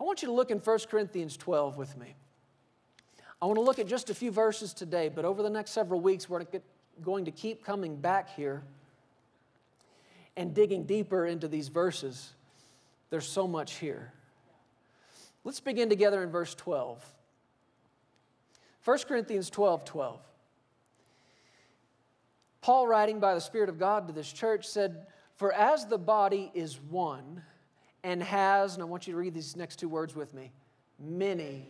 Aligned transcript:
I 0.00 0.04
want 0.04 0.22
you 0.22 0.28
to 0.28 0.34
look 0.34 0.50
in 0.50 0.58
1 0.58 0.78
Corinthians 0.90 1.36
12 1.36 1.76
with 1.76 1.96
me. 1.98 2.14
I 3.42 3.46
want 3.46 3.56
to 3.56 3.62
look 3.62 3.78
at 3.78 3.86
just 3.86 4.08
a 4.08 4.14
few 4.14 4.30
verses 4.30 4.72
today, 4.72 5.10
but 5.10 5.26
over 5.26 5.42
the 5.42 5.50
next 5.50 5.72
several 5.72 6.00
weeks, 6.00 6.28
we're 6.28 6.44
going 7.02 7.26
to 7.26 7.30
keep 7.30 7.64
coming 7.64 7.96
back 7.96 8.34
here 8.34 8.62
and 10.36 10.54
digging 10.54 10.84
deeper 10.84 11.26
into 11.26 11.48
these 11.48 11.68
verses. 11.68 12.32
There's 13.10 13.28
so 13.28 13.46
much 13.46 13.74
here. 13.74 14.12
Let's 15.44 15.60
begin 15.60 15.90
together 15.90 16.22
in 16.22 16.30
verse 16.30 16.54
12. 16.54 17.04
1 18.84 18.98
Corinthians 19.06 19.50
12 19.50 19.84
12. 19.84 20.20
Paul, 22.62 22.86
writing 22.86 23.20
by 23.20 23.34
the 23.34 23.40
Spirit 23.40 23.68
of 23.68 23.78
God 23.78 24.06
to 24.06 24.12
this 24.12 24.30
church, 24.32 24.66
said, 24.66 25.06
For 25.36 25.52
as 25.52 25.86
the 25.86 25.98
body 25.98 26.50
is 26.54 26.78
one 26.88 27.42
and 28.02 28.22
has, 28.22 28.74
and 28.74 28.82
I 28.82 28.86
want 28.86 29.06
you 29.06 29.12
to 29.12 29.18
read 29.18 29.34
these 29.34 29.56
next 29.56 29.76
two 29.76 29.88
words 29.88 30.14
with 30.14 30.34
me, 30.34 30.52
many 30.98 31.68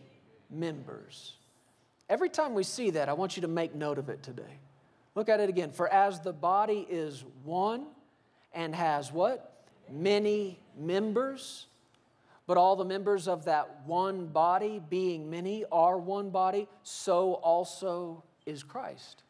members. 0.49 1.35
Every 2.09 2.29
time 2.29 2.53
we 2.53 2.63
see 2.63 2.89
that, 2.91 3.09
I 3.09 3.13
want 3.13 3.37
you 3.37 3.41
to 3.41 3.47
make 3.47 3.73
note 3.75 3.97
of 3.97 4.09
it 4.09 4.21
today. 4.23 4.59
Look 5.15 5.29
at 5.29 5.39
it 5.39 5.49
again. 5.49 5.71
For 5.71 5.87
as 5.87 6.19
the 6.21 6.33
body 6.33 6.85
is 6.89 7.23
one 7.43 7.87
and 8.53 8.75
has 8.75 9.11
what? 9.11 9.65
Many 9.89 10.59
members, 10.77 11.67
but 12.47 12.57
all 12.57 12.75
the 12.75 12.85
members 12.85 13.27
of 13.27 13.45
that 13.45 13.81
one 13.85 14.27
body, 14.27 14.81
being 14.89 15.29
many, 15.29 15.65
are 15.71 15.97
one 15.97 16.29
body, 16.29 16.67
so 16.83 17.33
also 17.35 18.23
is 18.45 18.63
Christ. 18.63 19.23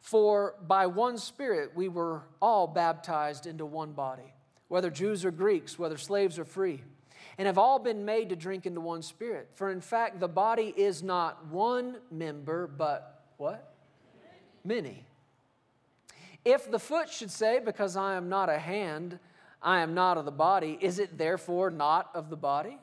For 0.00 0.56
by 0.66 0.86
one 0.86 1.16
Spirit 1.16 1.76
we 1.76 1.88
were 1.88 2.22
all 2.40 2.66
baptized 2.66 3.46
into 3.46 3.64
one 3.64 3.92
body, 3.92 4.34
whether 4.72 4.88
Jews 4.88 5.22
or 5.22 5.30
Greeks, 5.30 5.78
whether 5.78 5.98
slaves 5.98 6.38
or 6.38 6.46
free, 6.46 6.82
and 7.36 7.44
have 7.46 7.58
all 7.58 7.78
been 7.78 8.06
made 8.06 8.30
to 8.30 8.36
drink 8.36 8.64
into 8.64 8.80
one 8.80 9.02
Spirit. 9.02 9.50
For 9.52 9.70
in 9.70 9.82
fact, 9.82 10.18
the 10.18 10.28
body 10.28 10.72
is 10.74 11.02
not 11.02 11.46
one 11.48 11.98
member, 12.10 12.66
but 12.66 13.22
what? 13.36 13.74
Many. 14.64 15.04
If 16.42 16.70
the 16.70 16.78
foot 16.78 17.10
should 17.10 17.30
say, 17.30 17.60
Because 17.62 17.98
I 17.98 18.14
am 18.14 18.30
not 18.30 18.48
a 18.48 18.58
hand, 18.58 19.18
I 19.60 19.80
am 19.80 19.92
not 19.92 20.16
of 20.16 20.24
the 20.24 20.30
body, 20.30 20.78
is 20.80 20.98
it 20.98 21.18
therefore 21.18 21.70
not 21.70 22.08
of 22.14 22.30
the 22.30 22.36
body? 22.38 22.78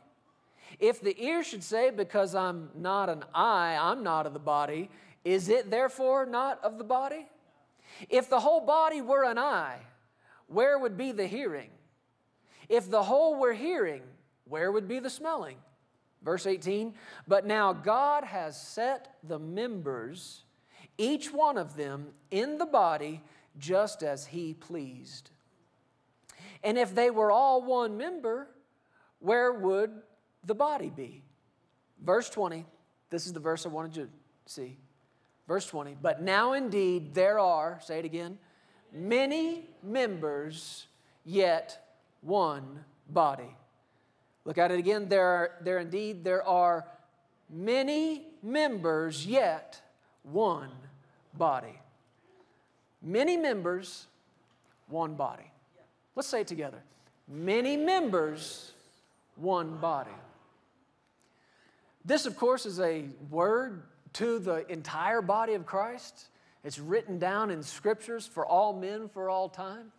If 0.79 1.01
the 1.01 1.19
ear 1.19 1.43
should 1.43 1.63
say, 1.63 1.89
Because 1.89 2.35
I'm 2.35 2.69
not 2.75 3.09
an 3.09 3.23
eye, 3.33 3.75
I'm 3.81 4.03
not 4.03 4.27
of 4.27 4.33
the 4.33 4.39
body, 4.39 4.91
is 5.25 5.49
it 5.49 5.71
therefore 5.71 6.27
not 6.27 6.63
of 6.63 6.77
the 6.77 6.83
body? 6.83 7.25
If 8.11 8.29
the 8.29 8.41
whole 8.41 8.61
body 8.61 9.01
were 9.01 9.23
an 9.23 9.39
eye, 9.39 9.79
where 10.45 10.77
would 10.77 10.95
be 10.95 11.11
the 11.11 11.25
hearing? 11.25 11.71
If 12.69 12.89
the 12.89 13.03
whole 13.03 13.35
were 13.35 13.53
hearing, 13.53 14.03
where 14.45 14.71
would 14.71 14.87
be 14.87 14.99
the 14.99 15.09
smelling? 15.09 15.57
Verse 16.23 16.45
18, 16.45 16.93
but 17.27 17.45
now 17.45 17.73
God 17.73 18.23
has 18.23 18.59
set 18.61 19.15
the 19.23 19.39
members, 19.39 20.43
each 20.97 21.33
one 21.33 21.57
of 21.57 21.75
them, 21.75 22.07
in 22.29 22.57
the 22.57 22.65
body 22.65 23.23
just 23.57 24.03
as 24.03 24.27
He 24.27 24.53
pleased. 24.53 25.31
And 26.63 26.77
if 26.77 26.93
they 26.93 27.09
were 27.09 27.31
all 27.31 27.61
one 27.61 27.97
member, 27.97 28.49
where 29.19 29.51
would 29.53 29.91
the 30.43 30.55
body 30.55 30.91
be? 30.93 31.23
Verse 32.03 32.29
20, 32.29 32.65
this 33.09 33.25
is 33.25 33.33
the 33.33 33.39
verse 33.39 33.65
I 33.65 33.69
wanted 33.69 33.95
you 33.95 34.03
to 34.03 34.09
see. 34.45 34.77
Verse 35.47 35.65
20, 35.65 35.97
but 36.01 36.21
now 36.21 36.53
indeed 36.53 37.13
there 37.13 37.39
are, 37.39 37.79
say 37.83 37.99
it 37.99 38.05
again, 38.05 38.37
many 38.93 39.67
members, 39.81 40.87
yet 41.25 41.88
one 42.21 42.83
body. 43.09 43.55
Look 44.45 44.57
at 44.57 44.71
it 44.71 44.79
again. 44.79 45.09
There, 45.09 45.25
are, 45.25 45.51
there 45.61 45.79
indeed 45.79 46.23
there 46.23 46.43
are 46.43 46.85
many 47.49 48.27
members, 48.41 49.25
yet 49.25 49.81
one 50.23 50.71
body. 51.33 51.79
Many 53.01 53.37
members, 53.37 54.07
one 54.87 55.15
body. 55.15 55.51
Let's 56.15 56.27
say 56.27 56.41
it 56.41 56.47
together. 56.47 56.81
Many 57.27 57.77
members, 57.77 58.71
one 59.35 59.77
body. 59.77 60.11
This, 62.03 62.25
of 62.25 62.35
course, 62.35 62.65
is 62.65 62.79
a 62.79 63.05
word 63.29 63.83
to 64.13 64.39
the 64.39 64.69
entire 64.71 65.21
body 65.21 65.53
of 65.53 65.65
Christ. 65.65 66.29
It's 66.63 66.79
written 66.79 67.19
down 67.19 67.51
in 67.51 67.61
scriptures 67.61 68.25
for 68.25 68.45
all 68.45 68.73
men 68.73 69.07
for 69.09 69.29
all 69.29 69.47
time. 69.47 69.91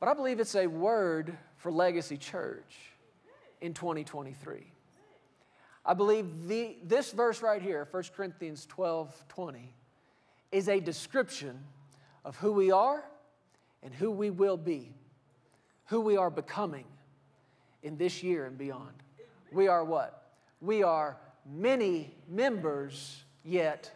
But 0.00 0.08
I 0.08 0.14
believe 0.14 0.40
it's 0.40 0.54
a 0.54 0.66
word 0.66 1.36
for 1.58 1.70
Legacy 1.70 2.16
Church 2.16 2.74
in 3.60 3.74
2023. 3.74 4.72
I 5.84 5.94
believe 5.94 6.48
the, 6.48 6.76
this 6.82 7.12
verse 7.12 7.42
right 7.42 7.60
here, 7.60 7.86
1 7.90 8.04
Corinthians 8.16 8.64
12 8.66 9.24
20, 9.28 9.74
is 10.52 10.68
a 10.68 10.80
description 10.80 11.58
of 12.24 12.36
who 12.36 12.52
we 12.52 12.70
are 12.70 13.04
and 13.82 13.92
who 13.92 14.10
we 14.10 14.30
will 14.30 14.56
be, 14.56 14.94
who 15.86 16.00
we 16.00 16.16
are 16.16 16.30
becoming 16.30 16.86
in 17.82 17.98
this 17.98 18.22
year 18.22 18.46
and 18.46 18.56
beyond. 18.56 18.94
We 19.52 19.68
are 19.68 19.84
what? 19.84 20.30
We 20.62 20.82
are 20.82 21.18
many 21.50 22.14
members, 22.26 23.24
yet 23.44 23.90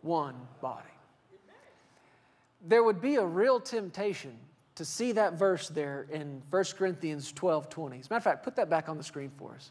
one 0.00 0.36
body. 0.62 0.86
There 2.66 2.82
would 2.82 3.00
be 3.00 3.16
a 3.16 3.24
real 3.24 3.60
temptation 3.60 4.36
to 4.80 4.84
see 4.86 5.12
that 5.12 5.34
verse 5.34 5.68
there 5.68 6.06
in 6.10 6.42
1 6.48 6.64
Corinthians 6.78 7.32
12 7.32 7.68
20. 7.68 7.98
As 7.98 8.06
a 8.06 8.08
matter 8.08 8.16
of 8.16 8.24
fact, 8.24 8.42
put 8.42 8.56
that 8.56 8.70
back 8.70 8.88
on 8.88 8.96
the 8.96 9.04
screen 9.04 9.30
for 9.36 9.52
us. 9.52 9.70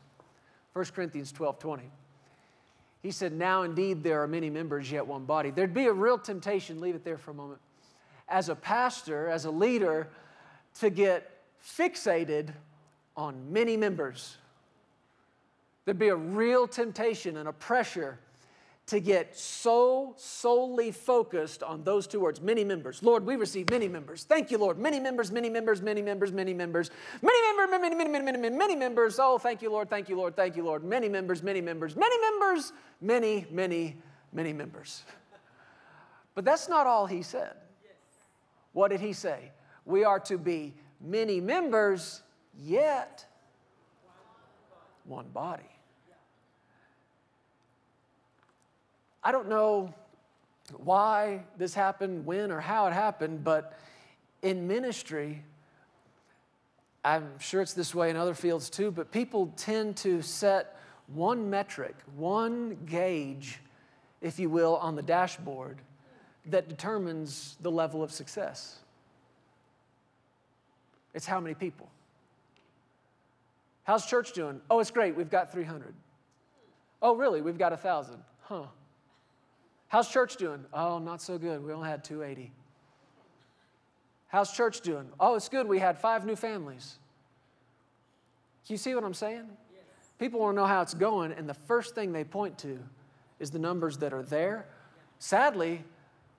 1 0.73 0.85
Corinthians 0.93 1.31
12 1.31 1.57
20. 1.57 1.83
He 3.01 3.09
said, 3.09 3.33
Now 3.33 3.63
indeed 3.63 4.03
there 4.03 4.21
are 4.21 4.27
many 4.27 4.51
members, 4.51 4.91
yet 4.91 5.07
one 5.07 5.25
body. 5.25 5.49
There'd 5.49 5.73
be 5.73 5.87
a 5.87 5.91
real 5.91 6.19
temptation, 6.19 6.79
leave 6.79 6.93
it 6.93 7.03
there 7.03 7.17
for 7.17 7.31
a 7.31 7.33
moment, 7.33 7.59
as 8.27 8.49
a 8.49 8.55
pastor, 8.55 9.27
as 9.29 9.45
a 9.45 9.51
leader, 9.51 10.09
to 10.79 10.91
get 10.91 11.41
fixated 11.59 12.53
on 13.17 13.51
many 13.51 13.75
members 13.77 14.37
There'd 15.89 15.97
be 15.97 16.09
a 16.09 16.15
real 16.15 16.67
temptation 16.67 17.37
and 17.37 17.49
a 17.49 17.51
pressure 17.51 18.19
to 18.89 18.99
get 18.99 19.37
so 19.37 20.15
solely 20.17 20.91
focused 20.91 21.61
on 21.61 21.83
those 21.83 22.07
two 22.07 22.19
words 22.19 22.41
many 22.41 22.63
members. 22.63 23.03
Lord, 23.03 23.23
we 23.23 23.35
receive 23.35 23.69
many 23.69 23.87
members. 23.87 24.23
Thank 24.23 24.49
you, 24.49 24.57
Lord. 24.57 24.79
Many 24.79 24.99
members, 24.99 25.31
many 25.31 25.47
members, 25.47 25.79
many 25.79 26.01
members, 26.01 26.31
many 26.31 26.55
members, 26.55 26.89
many 27.21 27.43
members, 27.43 27.69
many, 27.69 27.87
many, 27.87 27.95
many, 27.95 28.21
many, 28.21 28.37
many, 28.37 28.49
many 28.49 28.75
members. 28.75 29.19
Oh, 29.19 29.37
thank 29.37 29.61
you, 29.61 29.69
Lord. 29.69 29.91
Thank 29.91 30.09
you, 30.09 30.17
Lord. 30.17 30.35
Thank 30.35 30.55
you, 30.55 30.63
Lord. 30.63 30.83
Many 30.83 31.07
members, 31.07 31.43
many 31.43 31.61
members, 31.61 31.95
many 31.95 32.19
members, 32.19 32.73
many, 32.99 33.45
many, 33.51 33.95
many 34.33 34.53
members. 34.53 35.03
But 36.33 36.43
that's 36.43 36.67
not 36.67 36.87
all 36.87 37.05
he 37.05 37.21
said. 37.21 37.53
What 38.73 38.89
did 38.89 39.01
he 39.01 39.13
say? 39.13 39.51
We 39.85 40.03
are 40.03 40.19
to 40.21 40.39
be 40.39 40.73
many 40.99 41.39
members, 41.39 42.23
yet 42.57 43.23
one 45.05 45.27
body. 45.29 45.78
I 49.29 49.31
don't 49.31 49.47
know 49.47 49.93
why 50.77 51.43
this 51.55 51.75
happened, 51.75 52.25
when, 52.25 52.49
or 52.49 52.59
how 52.59 52.87
it 52.87 52.93
happened, 52.93 53.43
but 53.43 53.77
in 54.41 54.67
ministry, 54.67 55.43
I'm 57.05 57.37
sure 57.37 57.61
it's 57.61 57.75
this 57.75 57.93
way 57.93 58.09
in 58.09 58.15
other 58.15 58.33
fields 58.33 58.71
too, 58.71 58.89
but 58.89 59.11
people 59.11 59.53
tend 59.55 59.97
to 59.97 60.23
set 60.23 60.79
one 61.13 61.47
metric, 61.47 61.95
one 62.15 62.75
gauge, 62.87 63.59
if 64.19 64.39
you 64.39 64.49
will, 64.49 64.77
on 64.77 64.95
the 64.95 65.03
dashboard 65.03 65.77
that 66.47 66.67
determines 66.67 67.55
the 67.61 67.69
level 67.69 68.01
of 68.01 68.11
success. 68.11 68.79
It's 71.13 71.27
how 71.27 71.39
many 71.39 71.53
people. 71.53 71.87
How's 73.83 74.07
church 74.07 74.33
doing? 74.33 74.59
Oh, 74.71 74.79
it's 74.79 74.89
great. 74.89 75.15
We've 75.15 75.29
got 75.29 75.51
300. 75.51 75.93
Oh, 77.03 77.15
really? 77.15 77.41
We've 77.41 77.59
got 77.59 77.73
1,000. 77.73 78.15
Huh. 78.41 78.63
How's 79.89 80.07
church 80.07 80.37
doing? 80.37 80.63
Oh, 80.71 80.99
not 80.99 81.21
so 81.21 81.37
good. 81.37 81.65
We 81.65 81.73
only 81.73 81.89
had 81.89 82.03
280. 82.03 82.51
How's 84.27 84.51
church 84.51 84.81
doing? 84.81 85.09
Oh, 85.19 85.35
it's 85.35 85.49
good. 85.49 85.67
We 85.67 85.79
had 85.79 85.97
five 85.97 86.25
new 86.25 86.35
families. 86.35 86.97
You 88.67 88.77
see 88.77 88.93
what 88.93 89.03
I'm 89.03 89.15
saying? 89.15 89.47
Yes. 89.73 89.81
People 90.19 90.39
want 90.41 90.55
to 90.55 90.61
know 90.61 90.67
how 90.67 90.83
it's 90.83 90.93
going, 90.93 91.31
and 91.31 91.49
the 91.49 91.55
first 91.55 91.95
thing 91.95 92.11
they 92.11 92.23
point 92.23 92.59
to 92.59 92.77
is 93.39 93.49
the 93.49 93.57
numbers 93.57 93.97
that 93.97 94.13
are 94.13 94.21
there. 94.21 94.67
Sadly, 95.17 95.83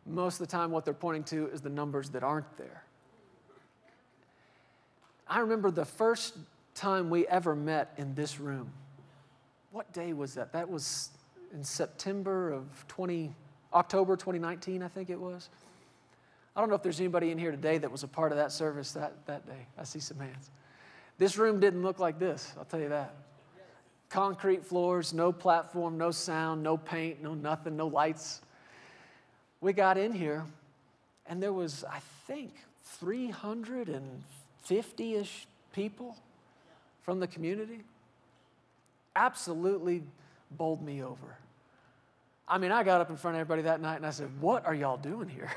most 0.06 0.41
of 0.41 0.47
the 0.47 0.52
time, 0.52 0.70
what 0.70 0.85
they're 0.85 0.94
pointing 0.94 1.25
to 1.25 1.49
is 1.49 1.61
the 1.61 1.70
numbers 1.70 2.11
that 2.11 2.23
aren't 2.23 2.56
there. 2.56 2.85
I 5.26 5.41
remember 5.41 5.73
the 5.73 5.85
first 5.85 6.37
time 6.76 7.11
we 7.11 7.26
ever 7.26 7.56
met 7.56 7.93
in 7.97 8.14
this 8.14 8.38
room. 8.38 8.70
What 9.73 9.93
day 9.93 10.12
was 10.12 10.35
that? 10.35 10.52
That 10.52 10.70
was 10.70 11.11
in 11.52 11.64
September 11.64 12.52
of 12.52 12.64
20, 12.88 13.35
October 13.75 14.17
2019, 14.17 14.82
I 14.82 14.88
think 14.88 15.11
it 15.11 15.20
was. 15.20 15.49
I 16.55 16.61
don't 16.61 16.69
know 16.69 16.75
if 16.75 16.82
there's 16.82 17.00
anybody 17.00 17.31
in 17.31 17.38
here 17.38 17.50
today 17.50 17.79
that 17.79 17.91
was 17.91 18.02
a 18.02 18.08
part 18.08 18.32
of 18.32 18.38
that 18.38 18.52
service 18.52 18.93
that, 18.93 19.26
that 19.26 19.47
day. 19.47 19.67
I 19.79 19.85
see 19.85 20.00
some 20.00 20.19
hands. 20.19 20.50
This 21.19 21.38
room 21.38 21.61
didn't 21.61 21.82
look 21.82 21.99
like 21.99 22.19
this, 22.19 22.52
I'll 22.58 22.64
tell 22.64 22.81
you 22.81 22.88
that. 22.88 23.14
concrete 24.08 24.64
floors, 24.64 25.12
no 25.12 25.32
platform, 25.32 25.99
no 25.99 26.11
sound, 26.11 26.62
no 26.62 26.76
paint, 26.76 27.23
no 27.23 27.35
nothing, 27.35 27.76
no 27.76 27.87
lights. 27.87 28.41
We 29.61 29.73
got 29.73 29.99
in 29.99 30.12
here, 30.12 30.44
and 31.26 31.43
there 31.43 31.52
was, 31.52 31.85
I 31.85 32.00
think, 32.26 32.55
350 32.85 35.14
ish 35.14 35.47
people 35.73 36.17
from 37.02 37.20
the 37.20 37.26
community. 37.26 37.82
Absolutely 39.14 40.02
bowled 40.50 40.82
me 40.82 41.02
over. 41.02 41.38
I 42.47 42.58
mean, 42.58 42.73
I 42.73 42.82
got 42.82 43.00
up 43.00 43.11
in 43.11 43.17
front 43.17 43.37
of 43.37 43.41
everybody 43.41 43.62
that 43.62 43.81
night 43.81 43.97
and 43.97 44.06
I 44.06 44.11
said, 44.11 44.29
What 44.41 44.67
are 44.67 44.75
y'all 44.75 44.97
doing 44.97 45.29
here? 45.29 45.50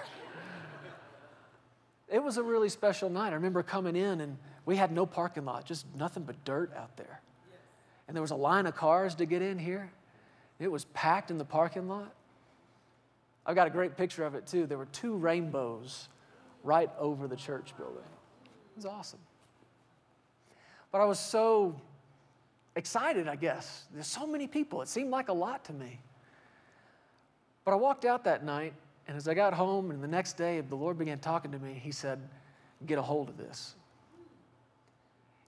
it 2.10 2.24
was 2.24 2.38
a 2.38 2.44
really 2.44 2.70
special 2.70 3.10
night. 3.10 3.32
I 3.32 3.36
remember 3.36 3.64
coming 3.64 3.96
in 3.96 4.22
and 4.22 4.38
we 4.66 4.76
had 4.76 4.92
no 4.92 5.06
parking 5.06 5.46
lot, 5.46 5.66
just 5.66 5.86
nothing 5.96 6.24
but 6.24 6.44
dirt 6.46 6.72
out 6.76 6.96
there. 6.98 7.22
And 8.08 8.16
there 8.16 8.22
was 8.22 8.32
a 8.32 8.36
line 8.36 8.66
of 8.68 8.76
cars 8.76 9.16
to 9.16 9.26
get 9.26 9.42
in 9.42 9.58
here. 9.58 9.92
It 10.60 10.72
was 10.72 10.86
packed 10.86 11.32
in 11.32 11.38
the 11.38 11.46
parking 11.46 11.88
lot. 11.88 12.14
I've 13.46 13.56
got 13.56 13.68
a 13.68 13.72
great 13.72 13.98
picture 13.98 14.24
of 14.24 14.36
it 14.36 14.46
too. 14.46 14.66
There 14.68 14.78
were 14.78 14.86
two 14.86 15.16
rainbows 15.16 16.08
right 16.64 16.90
over 16.98 17.28
the 17.28 17.36
church 17.36 17.74
building. 17.78 17.98
It 18.46 18.78
was 18.78 18.86
awesome. 18.86 19.20
But 20.92 21.02
I 21.02 21.06
was 21.06 21.20
so 21.20 21.76
excited, 22.76 23.28
I 23.28 23.36
guess. 23.36 23.86
There's 23.94 24.08
so 24.08 24.26
many 24.26 24.48
people. 24.48 24.82
It 24.82 24.88
seemed 24.88 25.10
like 25.10 25.30
a 25.30 25.34
lot 25.34 25.66
to 25.66 25.74
me. 25.74 26.00
But 27.66 27.72
I 27.72 27.76
walked 27.76 28.06
out 28.06 28.24
that 28.26 28.44
night, 28.44 28.74
and 29.08 29.16
as 29.16 29.28
I 29.28 29.34
got 29.34 29.54
home 29.54 29.92
and 29.92 30.04
the 30.04 30.08
next 30.08 30.34
day, 30.34 30.62
the 30.62 30.76
Lord 30.76 30.98
began 30.98 31.20
talking 31.20 31.52
to 31.52 31.60
me. 31.60 31.80
He 31.82 31.92
said, 31.92 32.20
Get 32.86 32.98
a 32.98 33.02
hold 33.02 33.30
of 33.30 33.38
this. 33.38 33.76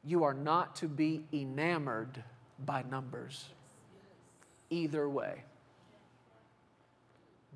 You 0.03 0.23
are 0.23 0.33
not 0.33 0.75
to 0.77 0.87
be 0.87 1.25
enamored 1.33 2.23
by 2.65 2.83
numbers, 2.89 3.45
either 4.69 5.09
way. 5.09 5.43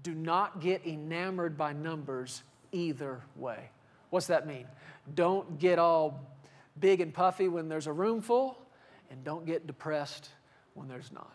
Do 0.04 0.14
not 0.14 0.60
get 0.60 0.86
enamored 0.86 1.58
by 1.58 1.74
numbers 1.74 2.44
either 2.72 3.22
way. 3.36 3.70
What's 4.10 4.28
that 4.28 4.48
mean? 4.48 4.66
Don't 5.14 5.60
get 5.60 5.80
all 5.80 6.26
big 6.80 7.02
and 7.02 7.14
puffy 7.14 7.48
when 7.48 7.70
there's 7.70 7.88
a 7.88 7.94
room 7.94 8.22
full, 8.22 8.58
and 9.10 9.24
don't 9.24 9.46
get 9.46 9.68
depressed 9.68 10.30
when 10.74 10.88
there's 10.88 11.12
not. 11.12 11.34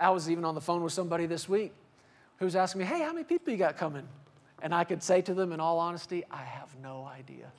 I 0.00 0.10
was 0.10 0.28
even 0.28 0.44
on 0.44 0.54
the 0.54 0.60
phone 0.60 0.82
with 0.82 0.92
somebody 0.92 1.26
this 1.26 1.48
week 1.48 1.72
who 2.38 2.44
was 2.44 2.56
asking 2.56 2.80
me, 2.80 2.84
Hey, 2.86 3.00
how 3.00 3.12
many 3.12 3.24
people 3.24 3.52
you 3.52 3.58
got 3.58 3.76
coming? 3.76 4.06
And 4.62 4.74
I 4.74 4.84
could 4.84 5.02
say 5.02 5.22
to 5.22 5.34
them, 5.34 5.52
in 5.52 5.60
all 5.60 5.78
honesty, 5.78 6.24
I 6.30 6.42
have 6.42 6.74
no 6.82 7.04
idea. 7.04 7.50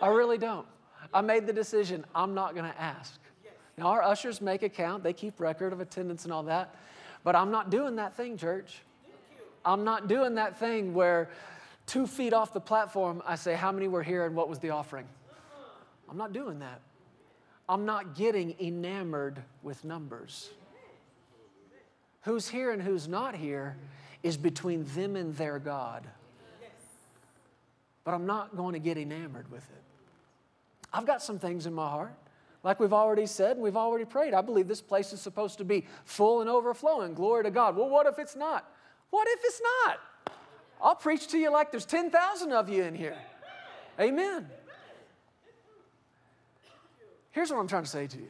I 0.00 0.08
really 0.08 0.38
don't. 0.38 0.66
I 1.12 1.20
made 1.20 1.46
the 1.46 1.52
decision, 1.52 2.04
I'm 2.14 2.34
not 2.34 2.54
going 2.54 2.70
to 2.70 2.80
ask. 2.80 3.20
Now, 3.76 3.86
our 3.86 4.02
ushers 4.02 4.40
make 4.40 4.62
a 4.62 4.68
count, 4.68 5.02
they 5.02 5.12
keep 5.12 5.40
record 5.40 5.72
of 5.72 5.80
attendance 5.80 6.24
and 6.24 6.32
all 6.32 6.44
that, 6.44 6.76
but 7.24 7.34
I'm 7.34 7.50
not 7.50 7.70
doing 7.70 7.96
that 7.96 8.16
thing, 8.16 8.36
church. 8.36 8.82
I'm 9.64 9.84
not 9.84 10.08
doing 10.08 10.36
that 10.36 10.58
thing 10.58 10.94
where 10.94 11.30
two 11.86 12.06
feet 12.06 12.32
off 12.32 12.52
the 12.52 12.60
platform, 12.60 13.22
I 13.26 13.36
say, 13.36 13.54
How 13.54 13.72
many 13.72 13.88
were 13.88 14.02
here 14.02 14.26
and 14.26 14.34
what 14.34 14.48
was 14.48 14.58
the 14.58 14.70
offering? 14.70 15.06
I'm 16.12 16.18
not 16.18 16.34
doing 16.34 16.58
that. 16.58 16.82
I'm 17.70 17.86
not 17.86 18.14
getting 18.14 18.54
enamored 18.60 19.42
with 19.62 19.82
numbers. 19.82 20.50
Who's 22.24 22.46
here 22.46 22.70
and 22.70 22.82
who's 22.82 23.08
not 23.08 23.34
here 23.34 23.78
is 24.22 24.36
between 24.36 24.84
them 24.94 25.16
and 25.16 25.34
their 25.36 25.58
God. 25.58 26.06
But 28.04 28.12
I'm 28.12 28.26
not 28.26 28.58
going 28.58 28.74
to 28.74 28.78
get 28.78 28.98
enamored 28.98 29.50
with 29.50 29.62
it. 29.70 29.82
I've 30.92 31.06
got 31.06 31.22
some 31.22 31.38
things 31.38 31.64
in 31.64 31.72
my 31.72 31.88
heart. 31.88 32.12
Like 32.62 32.78
we've 32.78 32.92
already 32.92 33.24
said 33.24 33.52
and 33.52 33.62
we've 33.62 33.74
already 33.74 34.04
prayed, 34.04 34.34
I 34.34 34.42
believe 34.42 34.68
this 34.68 34.82
place 34.82 35.14
is 35.14 35.20
supposed 35.22 35.56
to 35.58 35.64
be 35.64 35.86
full 36.04 36.42
and 36.42 36.50
overflowing. 36.50 37.14
Glory 37.14 37.44
to 37.44 37.50
God. 37.50 37.74
Well, 37.74 37.88
what 37.88 38.06
if 38.06 38.18
it's 38.18 38.36
not? 38.36 38.70
What 39.08 39.26
if 39.28 39.40
it's 39.44 39.62
not? 39.86 39.98
I'll 40.78 40.94
preach 40.94 41.28
to 41.28 41.38
you 41.38 41.50
like 41.50 41.70
there's 41.70 41.86
10,000 41.86 42.52
of 42.52 42.68
you 42.68 42.82
in 42.82 42.94
here. 42.94 43.16
Amen. 43.98 44.46
Here's 47.32 47.50
what 47.50 47.58
I'm 47.58 47.68
trying 47.68 47.84
to 47.84 47.90
say 47.90 48.06
to 48.06 48.16
you 48.16 48.28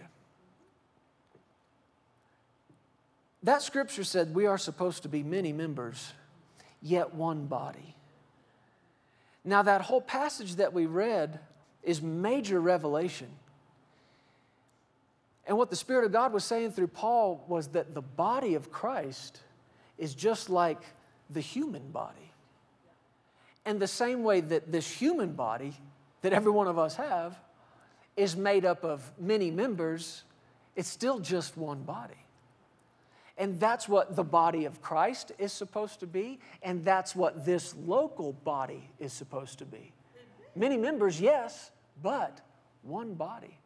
that 3.44 3.62
scripture 3.62 4.04
said 4.04 4.34
we 4.34 4.46
are 4.46 4.58
supposed 4.58 5.02
to 5.02 5.08
be 5.08 5.22
many 5.22 5.52
members, 5.52 6.12
yet 6.80 7.14
one 7.14 7.46
body. 7.46 7.96
Now, 9.44 9.62
that 9.62 9.80
whole 9.80 10.00
passage 10.00 10.56
that 10.56 10.72
we 10.72 10.86
read 10.86 11.40
is 11.82 12.00
major 12.00 12.60
revelation. 12.60 13.26
And 15.44 15.58
what 15.58 15.70
the 15.70 15.76
Spirit 15.76 16.04
of 16.04 16.12
God 16.12 16.32
was 16.32 16.44
saying 16.44 16.72
through 16.72 16.86
Paul 16.88 17.44
was 17.48 17.68
that 17.68 17.94
the 17.94 18.02
body 18.02 18.54
of 18.54 18.70
Christ 18.70 19.40
is 19.98 20.14
just 20.14 20.48
like 20.48 20.80
the 21.28 21.40
human 21.40 21.90
body. 21.90 22.30
And 23.64 23.80
the 23.80 23.88
same 23.88 24.22
way 24.22 24.40
that 24.40 24.70
this 24.70 24.88
human 24.88 25.32
body 25.32 25.74
that 26.22 26.32
every 26.32 26.52
one 26.52 26.68
of 26.68 26.78
us 26.78 26.94
have 26.94 27.36
is 28.16 28.36
made 28.36 28.64
up 28.64 28.84
of 28.84 29.10
many 29.18 29.50
members, 29.50 30.24
it's 30.76 30.88
still 30.88 31.18
just 31.18 31.56
one 31.56 31.82
body. 31.82 32.14
And 33.38 33.58
that's 33.58 33.88
what 33.88 34.14
the 34.14 34.24
body 34.24 34.66
of 34.66 34.82
Christ 34.82 35.32
is 35.38 35.52
supposed 35.52 36.00
to 36.00 36.06
be, 36.06 36.38
and 36.62 36.84
that's 36.84 37.16
what 37.16 37.44
this 37.44 37.74
local 37.86 38.32
body 38.32 38.90
is 39.00 39.12
supposed 39.12 39.58
to 39.58 39.64
be. 39.64 39.92
Many 40.54 40.76
members, 40.76 41.20
yes, 41.20 41.70
but 42.02 42.40
one 42.82 43.14
body. 43.14 43.58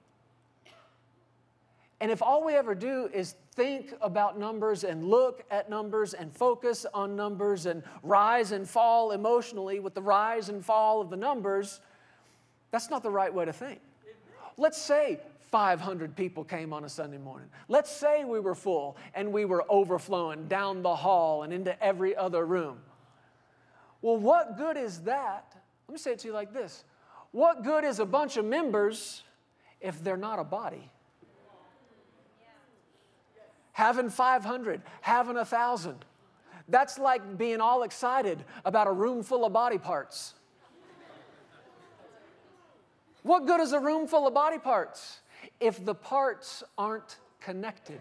And 2.01 2.11
if 2.11 2.23
all 2.23 2.45
we 2.45 2.55
ever 2.55 2.75
do 2.75 3.09
is 3.13 3.35
think 3.55 3.95
about 4.03 4.39
numbers 4.39 4.85
and 4.85 5.05
look 5.05 5.45
at 5.51 5.71
numbers 5.71 6.13
and 6.13 6.31
focus 6.31 6.85
on 6.93 7.17
numbers 7.17 7.65
and 7.65 7.83
rise 8.03 8.53
and 8.53 8.69
fall 8.69 9.13
emotionally 9.13 9.81
with 9.81 9.95
the 9.95 10.03
rise 10.03 10.51
and 10.51 10.65
fall 10.65 11.01
of 11.01 11.09
the 11.09 11.17
numbers, 11.17 11.81
that's 12.71 12.91
not 12.91 13.03
the 13.03 13.11
right 13.11 13.33
way 13.33 13.47
to 13.47 13.53
think. 13.53 13.81
Let's 14.57 14.81
say 14.81 15.21
500 15.51 16.17
people 16.17 16.45
came 16.45 16.73
on 16.73 16.85
a 16.85 16.89
Sunday 16.89 17.19
morning. 17.19 17.49
Let's 17.69 17.91
say 17.91 18.25
we 18.25 18.41
were 18.41 18.55
full 18.55 18.97
and 19.15 19.33
we 19.33 19.45
were 19.45 19.65
overflowing 19.69 20.49
down 20.49 20.83
the 20.83 20.95
hall 20.95 21.43
and 21.43 21.53
into 21.53 21.83
every 21.83 22.17
other 22.17 22.45
room. 22.45 22.79
Well, 24.03 24.17
what 24.17 24.57
good 24.57 24.77
is 24.77 25.01
that? 25.03 25.55
Let 25.89 25.93
me 25.93 25.99
say 25.99 26.13
it 26.13 26.19
to 26.21 26.29
you 26.29 26.35
like 26.35 26.53
this 26.53 26.85
What 27.33 27.63
good 27.63 27.85
is 27.85 28.01
a 28.01 28.07
bunch 28.07 28.37
of 28.37 28.45
members 28.45 29.23
if 29.81 30.03
they're 30.03 30.17
not 30.17 30.39
a 30.39 30.45
body? 30.45 30.91
having 33.77 34.09
500, 34.09 34.81
having 35.03 35.37
a 35.37 35.41
1,000. 35.41 36.03
That's 36.67 36.99
like 36.99 37.37
being 37.37 37.61
all 37.61 37.83
excited 37.83 38.43
about 38.65 38.87
a 38.87 38.91
room 38.91 39.23
full 39.23 39.45
of 39.45 39.53
body 39.53 39.77
parts. 39.77 40.33
What 43.27 43.47
good 43.47 43.61
is 43.61 43.73
a 43.73 43.81
room 43.81 44.07
full 44.07 44.27
of 44.27 44.35
body 44.35 44.59
parts 44.59 45.21
if 45.61 45.85
the 45.85 45.95
parts 45.95 46.63
aren't 46.79 47.19
connected? 47.41 48.01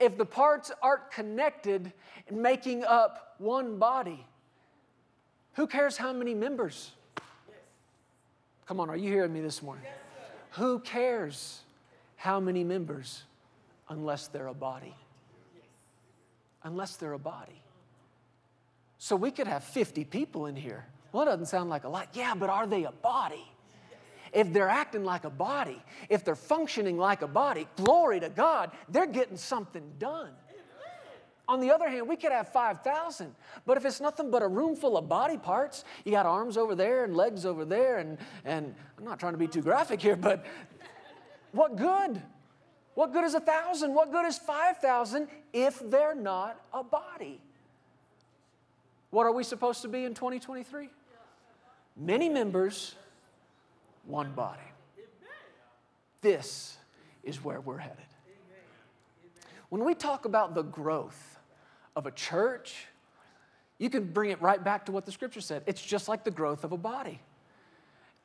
If 0.00 0.16
the 0.18 0.26
parts 0.26 0.70
aren't 0.82 1.10
connected 1.10 1.92
and 2.28 2.42
making 2.42 2.84
up 2.84 3.34
one 3.38 3.78
body, 3.78 4.26
who 5.54 5.66
cares 5.66 5.96
how 5.96 6.12
many 6.12 6.34
members? 6.34 6.92
Come 8.66 8.80
on, 8.80 8.90
are 8.90 8.96
you 8.96 9.10
hearing 9.10 9.32
me 9.32 9.40
this 9.40 9.62
morning? 9.62 9.84
Who 10.52 10.78
cares 10.80 11.60
how 12.16 12.40
many 12.40 12.64
members? 12.64 13.24
unless 13.88 14.28
they're 14.28 14.46
a 14.46 14.54
body. 14.54 14.94
Unless 16.62 16.96
they're 16.96 17.12
a 17.12 17.18
body. 17.18 17.62
So 18.98 19.16
we 19.16 19.30
could 19.30 19.46
have 19.46 19.64
50 19.64 20.04
people 20.04 20.46
in 20.46 20.56
here. 20.56 20.86
Well, 21.12 21.26
that 21.26 21.32
doesn't 21.32 21.46
sound 21.46 21.70
like 21.70 21.84
a 21.84 21.88
lot. 21.88 22.08
Yeah, 22.14 22.34
but 22.34 22.48
are 22.48 22.66
they 22.66 22.84
a 22.84 22.92
body? 22.92 23.44
If 24.34 24.52
they're 24.52 24.68
acting 24.68 25.04
like 25.04 25.24
a 25.24 25.30
body, 25.30 25.80
if 26.08 26.24
they're 26.24 26.34
functioning 26.34 26.98
like 26.98 27.22
a 27.22 27.28
body, 27.28 27.68
glory 27.76 28.20
to 28.20 28.28
God, 28.28 28.72
they're 28.88 29.06
getting 29.06 29.36
something 29.36 29.92
done. 29.98 30.30
On 31.46 31.60
the 31.60 31.70
other 31.70 31.88
hand, 31.88 32.08
we 32.08 32.16
could 32.16 32.32
have 32.32 32.48
5,000, 32.48 33.34
but 33.66 33.76
if 33.76 33.84
it's 33.84 34.00
nothing 34.00 34.30
but 34.30 34.42
a 34.42 34.48
room 34.48 34.74
full 34.74 34.96
of 34.96 35.08
body 35.08 35.36
parts, 35.36 35.84
you 36.04 36.10
got 36.10 36.24
arms 36.24 36.56
over 36.56 36.74
there 36.74 37.04
and 37.04 37.14
legs 37.14 37.44
over 37.44 37.66
there, 37.66 37.98
and, 37.98 38.16
and 38.46 38.74
I'm 38.98 39.04
not 39.04 39.20
trying 39.20 39.34
to 39.34 39.38
be 39.38 39.46
too 39.46 39.60
graphic 39.60 40.00
here, 40.00 40.16
but 40.16 40.44
what 41.52 41.76
good? 41.76 42.22
What 42.94 43.12
good 43.12 43.24
is 43.24 43.34
a 43.34 43.40
thousand? 43.40 43.92
What 43.92 44.10
good 44.10 44.24
is 44.24 44.38
5,000 44.38 45.28
if 45.52 45.78
they're 45.90 46.14
not 46.14 46.60
a 46.72 46.82
body? 46.82 47.40
What 49.10 49.26
are 49.26 49.32
we 49.32 49.44
supposed 49.44 49.82
to 49.82 49.88
be 49.88 50.04
in 50.04 50.14
2023? 50.14 50.88
Many 51.96 52.28
members, 52.28 52.96
one 54.06 54.32
body. 54.32 54.60
This 56.20 56.76
is 57.22 57.42
where 57.44 57.60
we're 57.60 57.78
headed. 57.78 57.98
When 59.68 59.84
we 59.84 59.94
talk 59.94 60.24
about 60.24 60.54
the 60.54 60.62
growth 60.62 61.38
of 61.96 62.06
a 62.06 62.10
church, 62.10 62.86
you 63.78 63.90
can 63.90 64.04
bring 64.04 64.30
it 64.30 64.40
right 64.40 64.62
back 64.62 64.86
to 64.86 64.92
what 64.92 65.04
the 65.04 65.12
scripture 65.12 65.40
said. 65.40 65.62
It's 65.66 65.82
just 65.82 66.08
like 66.08 66.24
the 66.24 66.30
growth 66.30 66.64
of 66.64 66.72
a 66.72 66.76
body. 66.76 67.20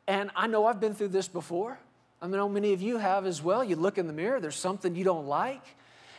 And 0.07 0.31
I 0.35 0.47
know 0.47 0.65
I've 0.65 0.79
been 0.79 0.93
through 0.93 1.09
this 1.09 1.27
before. 1.27 1.77
I 2.21 2.27
know 2.27 2.49
many 2.49 2.73
of 2.73 2.81
you 2.81 2.97
have 2.97 3.25
as 3.25 3.41
well. 3.41 3.63
You 3.63 3.75
look 3.75 3.97
in 3.97 4.07
the 4.07 4.13
mirror, 4.13 4.39
there's 4.39 4.55
something 4.55 4.95
you 4.95 5.03
don't 5.03 5.27
like. 5.27 5.63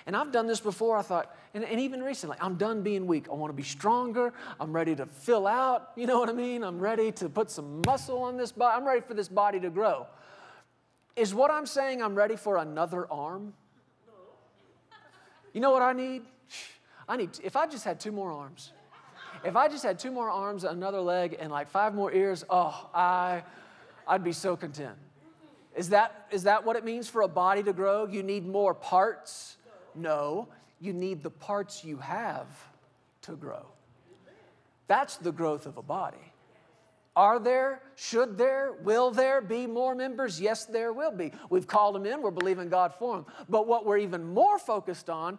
And 0.06 0.16
I've 0.16 0.32
done 0.32 0.46
this 0.46 0.60
before. 0.60 0.96
I 0.96 1.02
thought, 1.02 1.34
and, 1.54 1.64
and 1.64 1.80
even 1.80 2.02
recently, 2.02 2.36
I'm 2.40 2.56
done 2.56 2.82
being 2.82 3.06
weak. 3.06 3.26
I 3.30 3.34
want 3.34 3.50
to 3.50 3.56
be 3.56 3.62
stronger. 3.62 4.32
I'm 4.58 4.72
ready 4.72 4.94
to 4.96 5.06
fill 5.06 5.46
out. 5.46 5.90
You 5.96 6.06
know 6.06 6.18
what 6.18 6.28
I 6.28 6.32
mean? 6.32 6.64
I'm 6.64 6.78
ready 6.78 7.12
to 7.12 7.28
put 7.28 7.50
some 7.50 7.82
muscle 7.86 8.22
on 8.22 8.36
this 8.36 8.52
body. 8.52 8.76
I'm 8.76 8.86
ready 8.86 9.00
for 9.00 9.14
this 9.14 9.28
body 9.28 9.60
to 9.60 9.70
grow. 9.70 10.06
Is 11.16 11.34
what 11.34 11.50
I'm 11.50 11.66
saying 11.66 12.02
I'm 12.02 12.14
ready 12.14 12.36
for 12.36 12.56
another 12.56 13.06
arm? 13.10 13.52
You 15.52 15.60
know 15.60 15.70
what 15.70 15.82
I 15.82 15.92
need? 15.92 16.22
I 17.08 17.16
need, 17.16 17.30
if 17.42 17.56
I 17.56 17.66
just 17.66 17.84
had 17.84 17.98
two 17.98 18.12
more 18.12 18.30
arms, 18.30 18.72
if 19.44 19.56
I 19.56 19.68
just 19.68 19.82
had 19.82 19.98
two 19.98 20.12
more 20.12 20.30
arms, 20.30 20.64
another 20.64 21.00
leg, 21.00 21.36
and 21.40 21.50
like 21.50 21.68
five 21.68 21.94
more 21.94 22.12
ears, 22.12 22.44
oh, 22.48 22.88
I, 22.94 23.42
I'd 24.06 24.22
be 24.22 24.32
so 24.32 24.56
content. 24.56 24.96
Is 25.74 25.88
that, 25.90 26.26
is 26.30 26.44
that 26.44 26.64
what 26.64 26.76
it 26.76 26.84
means 26.84 27.08
for 27.08 27.22
a 27.22 27.28
body 27.28 27.62
to 27.64 27.72
grow? 27.72 28.06
You 28.06 28.22
need 28.22 28.46
more 28.46 28.74
parts? 28.74 29.56
No, 29.94 30.48
you 30.80 30.92
need 30.92 31.22
the 31.22 31.30
parts 31.30 31.84
you 31.84 31.98
have 31.98 32.46
to 33.22 33.32
grow. 33.32 33.66
That's 34.86 35.16
the 35.16 35.32
growth 35.32 35.66
of 35.66 35.76
a 35.76 35.82
body. 35.82 36.32
Are 37.16 37.38
there, 37.38 37.82
should 37.96 38.38
there, 38.38 38.72
will 38.82 39.10
there 39.10 39.40
be 39.40 39.66
more 39.66 39.94
members? 39.94 40.40
Yes, 40.40 40.64
there 40.64 40.92
will 40.92 41.10
be. 41.10 41.32
We've 41.50 41.66
called 41.66 41.94
them 41.94 42.06
in, 42.06 42.22
we're 42.22 42.30
believing 42.30 42.68
God 42.68 42.94
for 42.94 43.16
them. 43.16 43.26
But 43.48 43.66
what 43.66 43.84
we're 43.84 43.98
even 43.98 44.24
more 44.24 44.58
focused 44.58 45.10
on 45.10 45.38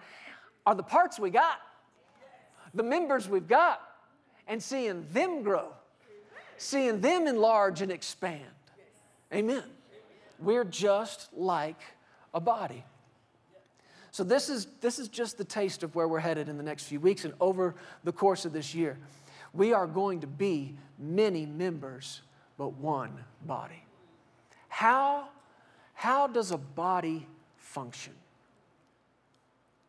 are 0.65 0.75
the 0.75 0.83
parts 0.83 1.19
we 1.19 1.29
got, 1.29 1.57
the 2.73 2.83
members 2.83 3.27
we've 3.27 3.47
got, 3.47 3.81
and 4.47 4.61
seeing 4.61 5.05
them 5.11 5.43
grow, 5.43 5.69
seeing 6.57 7.01
them 7.01 7.25
enlarge 7.25 7.81
and 7.81 7.91
expand. 7.91 8.43
Amen. 9.33 9.63
We're 10.39 10.65
just 10.65 11.33
like 11.33 11.81
a 12.33 12.39
body. 12.39 12.83
So, 14.11 14.25
this 14.25 14.49
is, 14.49 14.67
this 14.81 14.99
is 14.99 15.07
just 15.07 15.37
the 15.37 15.45
taste 15.45 15.83
of 15.83 15.95
where 15.95 16.07
we're 16.07 16.19
headed 16.19 16.49
in 16.49 16.57
the 16.57 16.63
next 16.63 16.83
few 16.83 16.99
weeks 16.99 17.23
and 17.23 17.33
over 17.39 17.75
the 18.03 18.11
course 18.11 18.43
of 18.43 18.51
this 18.51 18.75
year. 18.75 18.97
We 19.53 19.73
are 19.73 19.87
going 19.87 20.19
to 20.21 20.27
be 20.27 20.75
many 20.99 21.45
members, 21.45 22.21
but 22.57 22.73
one 22.73 23.23
body. 23.45 23.83
How, 24.67 25.29
how 25.93 26.27
does 26.27 26.51
a 26.51 26.57
body 26.57 27.25
function? 27.57 28.13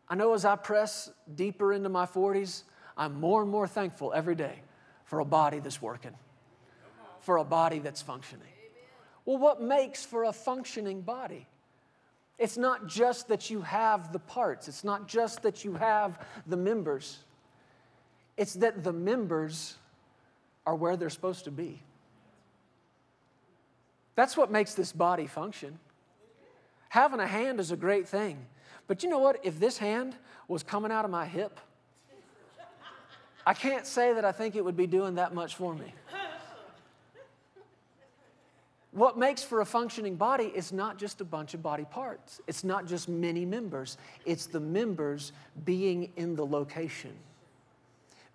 I 0.09 0.15
know 0.15 0.35
as 0.35 0.45
I 0.45 0.57
press 0.57 1.11
deeper 1.35 1.73
into 1.73 1.89
my 1.89 2.07
40s, 2.07 2.63
I'm 2.97 3.19
more 3.21 3.43
and 3.43 3.51
more 3.51 3.67
thankful 3.67 4.13
every 4.13 4.35
day 4.35 4.61
for 5.05 5.21
a 5.21 5.25
body 5.25 5.59
that's 5.59 5.81
working, 5.81 6.15
for 7.21 7.39
a 7.39 7.45
body 7.45 7.79
that's 7.79 8.03
functioning. 8.03 8.47
Well, 9.25 9.39
what 9.39 9.63
makes 9.63 10.05
for 10.05 10.25
a 10.25 10.33
functioning 10.33 11.01
body? 11.01 11.47
It's 12.39 12.57
not 12.57 12.87
just 12.87 13.29
that 13.29 13.51
you 13.51 13.61
have 13.63 14.13
the 14.13 14.19
parts, 14.19 14.69
it's 14.69 14.85
not 14.85 15.07
just 15.07 15.43
that 15.43 15.65
you 15.65 15.75
have 15.75 16.19
the 16.47 16.57
members, 16.57 17.19
it's 18.37 18.55
that 18.55 18.83
the 18.83 18.93
members 18.93 19.77
are 20.67 20.75
where 20.75 20.97
they're 20.97 21.11
supposed 21.11 21.45
to 21.45 21.51
be. 21.51 21.83
That's 24.15 24.37
what 24.37 24.51
makes 24.51 24.75
this 24.75 24.93
body 24.93 25.27
function. 25.27 25.79
Having 26.89 27.21
a 27.21 27.27
hand 27.27 27.61
is 27.61 27.71
a 27.71 27.77
great 27.77 28.07
thing. 28.07 28.45
But 28.87 29.03
you 29.03 29.09
know 29.09 29.19
what? 29.19 29.41
If 29.43 29.59
this 29.59 29.79
hand 29.79 30.15
was 30.49 30.63
coming 30.63 30.93
out 30.93 31.05
of 31.05 31.11
my 31.11 31.25
hip, 31.25 31.59
I 33.47 33.55
can't 33.55 33.87
say 33.87 34.13
that 34.13 34.25
I 34.25 34.33
think 34.33 34.55
it 34.55 34.65
would 34.65 34.77
be 34.77 34.87
doing 34.87 35.15
that 35.17 35.35
much 35.35 35.57
for 35.57 35.75
me. 35.75 35.95
What 39.03 39.19
makes 39.19 39.43
for 39.43 39.63
a 39.63 39.67
functioning 39.67 40.15
body 40.15 40.45
is 40.45 40.73
not 40.73 40.97
just 40.97 41.21
a 41.21 41.25
bunch 41.25 41.55
of 41.55 41.63
body 41.63 41.85
parts. 41.85 42.41
It's 42.47 42.63
not 42.63 42.87
just 42.87 43.09
many 43.09 43.45
members. 43.45 43.99
It's 44.25 44.47
the 44.47 44.61
members 44.61 45.33
being 45.65 46.13
in 46.15 46.37
the 46.37 46.47
location, 46.47 47.11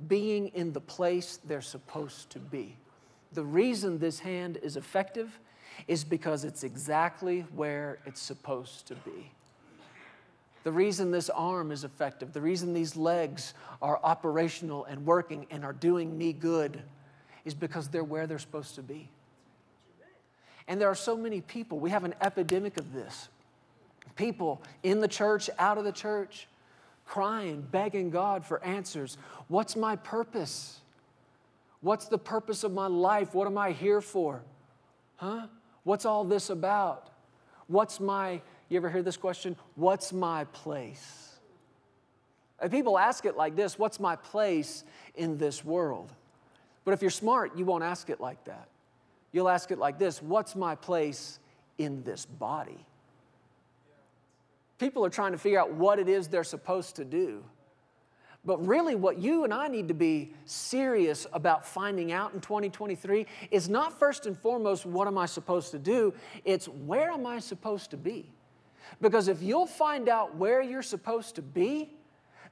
being 0.10 0.50
in 0.50 0.74
the 0.74 0.82
place 0.82 1.40
they're 1.46 1.62
supposed 1.62 2.32
to 2.32 2.40
be. 2.40 2.76
The 3.32 3.46
reason 3.46 3.98
this 3.98 4.20
hand 4.20 4.58
is 4.62 4.76
effective 4.76 5.40
is 5.88 6.04
because 6.04 6.44
it's 6.44 6.66
exactly 6.66 7.46
where 7.56 8.00
it's 8.06 8.20
supposed 8.20 8.88
to 8.88 8.96
be. 8.96 9.32
The 10.66 10.72
reason 10.74 11.12
this 11.12 11.30
arm 11.30 11.72
is 11.72 11.86
effective, 11.86 12.34
the 12.34 12.42
reason 12.42 12.74
these 12.74 12.98
legs 12.98 13.54
are 13.82 14.02
operational 14.04 14.84
and 14.84 15.06
working 15.06 15.48
and 15.50 15.64
are 15.64 15.72
doing 15.72 16.18
me 16.18 16.34
good 16.34 16.82
is 17.46 17.54
because 17.54 17.88
they're 17.88 18.04
where 18.04 18.28
they're 18.28 18.38
supposed 18.38 18.76
to 18.76 18.84
be. 18.84 19.10
And 20.68 20.82
there 20.82 20.90
are 20.90 20.96
so 20.96 21.16
many 21.16 21.42
people, 21.42 21.80
we 21.80 21.90
have 21.90 22.04
an 22.04 22.14
epidemic 22.22 22.78
of 22.78 22.94
this. 22.94 23.30
People 24.16 24.62
in 24.84 25.00
the 25.00 25.08
church, 25.08 25.50
out 25.60 25.78
of 25.78 25.84
the 25.84 25.92
church, 25.92 26.48
crying, 27.06 27.66
begging 27.72 28.10
God 28.10 28.46
for 28.46 28.64
answers. 28.64 29.18
What's 29.48 29.76
my 29.76 29.96
purpose? 29.96 30.82
What's 31.82 32.08
the 32.08 32.18
purpose 32.18 32.64
of 32.64 32.74
my 32.74 32.88
life? 32.88 33.34
What 33.34 33.48
am 33.48 33.58
I 33.58 33.72
here 33.72 34.02
for? 34.02 34.42
Huh? 35.18 35.48
What's 35.84 36.06
all 36.06 36.26
this 36.26 36.50
about? 36.50 37.10
What's 37.68 38.00
my, 38.00 38.42
you 38.70 38.78
ever 38.78 38.90
hear 38.90 39.04
this 39.04 39.18
question? 39.18 39.56
What's 39.76 40.12
my 40.12 40.44
place? 40.46 41.36
And 42.60 42.72
people 42.72 42.98
ask 42.98 43.26
it 43.26 43.38
like 43.38 43.56
this 43.56 43.78
What's 43.78 44.00
my 44.00 44.16
place 44.16 44.84
in 45.16 45.38
this 45.38 45.64
world? 45.64 46.12
But 46.84 46.94
if 46.94 47.02
you're 47.02 47.12
smart, 47.12 47.58
you 47.58 47.66
won't 47.66 47.84
ask 47.84 48.10
it 48.10 48.20
like 48.20 48.44
that. 48.46 48.68
You'll 49.38 49.50
ask 49.50 49.70
it 49.70 49.78
like 49.78 50.00
this 50.00 50.20
What's 50.20 50.56
my 50.56 50.74
place 50.74 51.38
in 51.78 52.02
this 52.02 52.26
body? 52.26 52.84
People 54.80 55.06
are 55.06 55.12
trying 55.12 55.32
to 55.34 55.38
figure 55.38 55.60
out 55.60 55.72
what 55.74 56.00
it 56.00 56.10
is 56.10 56.28
they're 56.28 56.44
supposed 56.44 56.96
to 56.96 57.06
do. 57.06 57.44
But 58.44 58.66
really, 58.66 58.96
what 58.96 59.20
you 59.20 59.44
and 59.44 59.54
I 59.54 59.68
need 59.68 59.90
to 59.90 59.94
be 59.94 60.34
serious 60.46 61.28
about 61.34 61.68
finding 61.68 62.12
out 62.12 62.34
in 62.34 62.42
2023 62.42 63.28
is 63.52 63.70
not 63.70 64.00
first 64.00 64.26
and 64.26 64.36
foremost, 64.36 64.88
what 64.88 65.06
am 65.06 65.20
I 65.20 65.28
supposed 65.28 65.70
to 65.70 65.78
do? 65.78 66.16
It's 66.44 66.68
where 66.68 67.12
am 67.12 67.28
I 67.28 67.38
supposed 67.38 67.92
to 67.92 67.98
be? 67.98 68.32
Because 69.02 69.28
if 69.28 69.44
you'll 69.44 69.68
find 69.68 70.10
out 70.10 70.36
where 70.36 70.64
you're 70.64 70.82
supposed 70.82 71.36
to 71.36 71.44
be, 71.44 71.94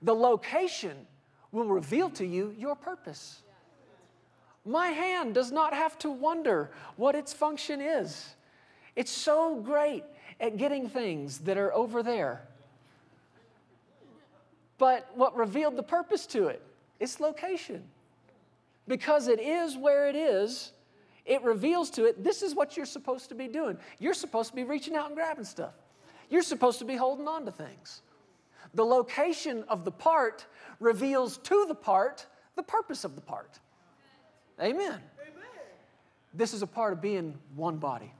the 0.04 0.14
location 0.14 1.08
will 1.52 1.66
reveal 1.66 2.12
to 2.12 2.28
you 2.28 2.54
your 2.60 2.76
purpose. 2.76 3.42
My 4.66 4.88
hand 4.88 5.36
does 5.36 5.52
not 5.52 5.74
have 5.74 5.98
to 6.00 6.10
wonder 6.10 6.72
what 6.96 7.16
its 7.16 7.32
function 7.34 7.82
is. 7.82 8.36
It's 8.96 9.12
so 9.12 9.58
great 9.58 10.04
at 10.40 10.58
getting 10.58 10.90
things 10.90 11.40
that 11.40 11.58
are 11.58 11.74
over 11.74 12.02
there. 12.02 12.42
But 14.78 15.10
what 15.16 15.36
revealed 15.36 15.76
the 15.76 15.84
purpose 15.84 16.26
to 16.28 16.48
it? 16.48 16.62
Its 17.00 17.20
location. 17.20 17.84
Because 18.88 19.28
it 19.28 19.40
is 19.40 19.78
where 19.78 20.08
it 20.08 20.16
is, 20.16 20.72
it 21.26 21.42
reveals 21.44 21.90
to 21.92 22.06
it 22.06 22.24
this 22.24 22.42
is 22.42 22.54
what 22.54 22.78
you're 22.78 22.86
supposed 22.86 23.30
to 23.30 23.36
be 23.36 23.48
doing. 23.48 23.78
You're 24.00 24.14
supposed 24.14 24.50
to 24.50 24.56
be 24.56 24.64
reaching 24.64 24.96
out 24.96 25.08
and 25.08 25.16
grabbing 25.16 25.46
stuff, 25.46 25.74
you're 26.30 26.44
supposed 26.44 26.80
to 26.80 26.86
be 26.86 26.96
holding 26.96 27.28
on 27.28 27.46
to 27.46 27.52
things. 27.52 28.02
The 28.74 28.86
location 28.86 29.64
of 29.70 29.86
the 29.86 29.92
part 29.92 30.46
reveals 30.80 31.38
to 31.38 31.66
the 31.68 31.76
part 31.76 32.26
the 32.56 32.64
purpose 32.64 33.04
of 33.04 33.16
the 33.16 33.22
part. 33.22 33.60
Amen. 34.62 35.02
This 36.34 36.54
is 36.54 36.62
a 36.62 36.68
part 36.68 36.94
of 36.94 37.02
being 37.02 37.38
one 37.56 37.78
body. 37.78 38.12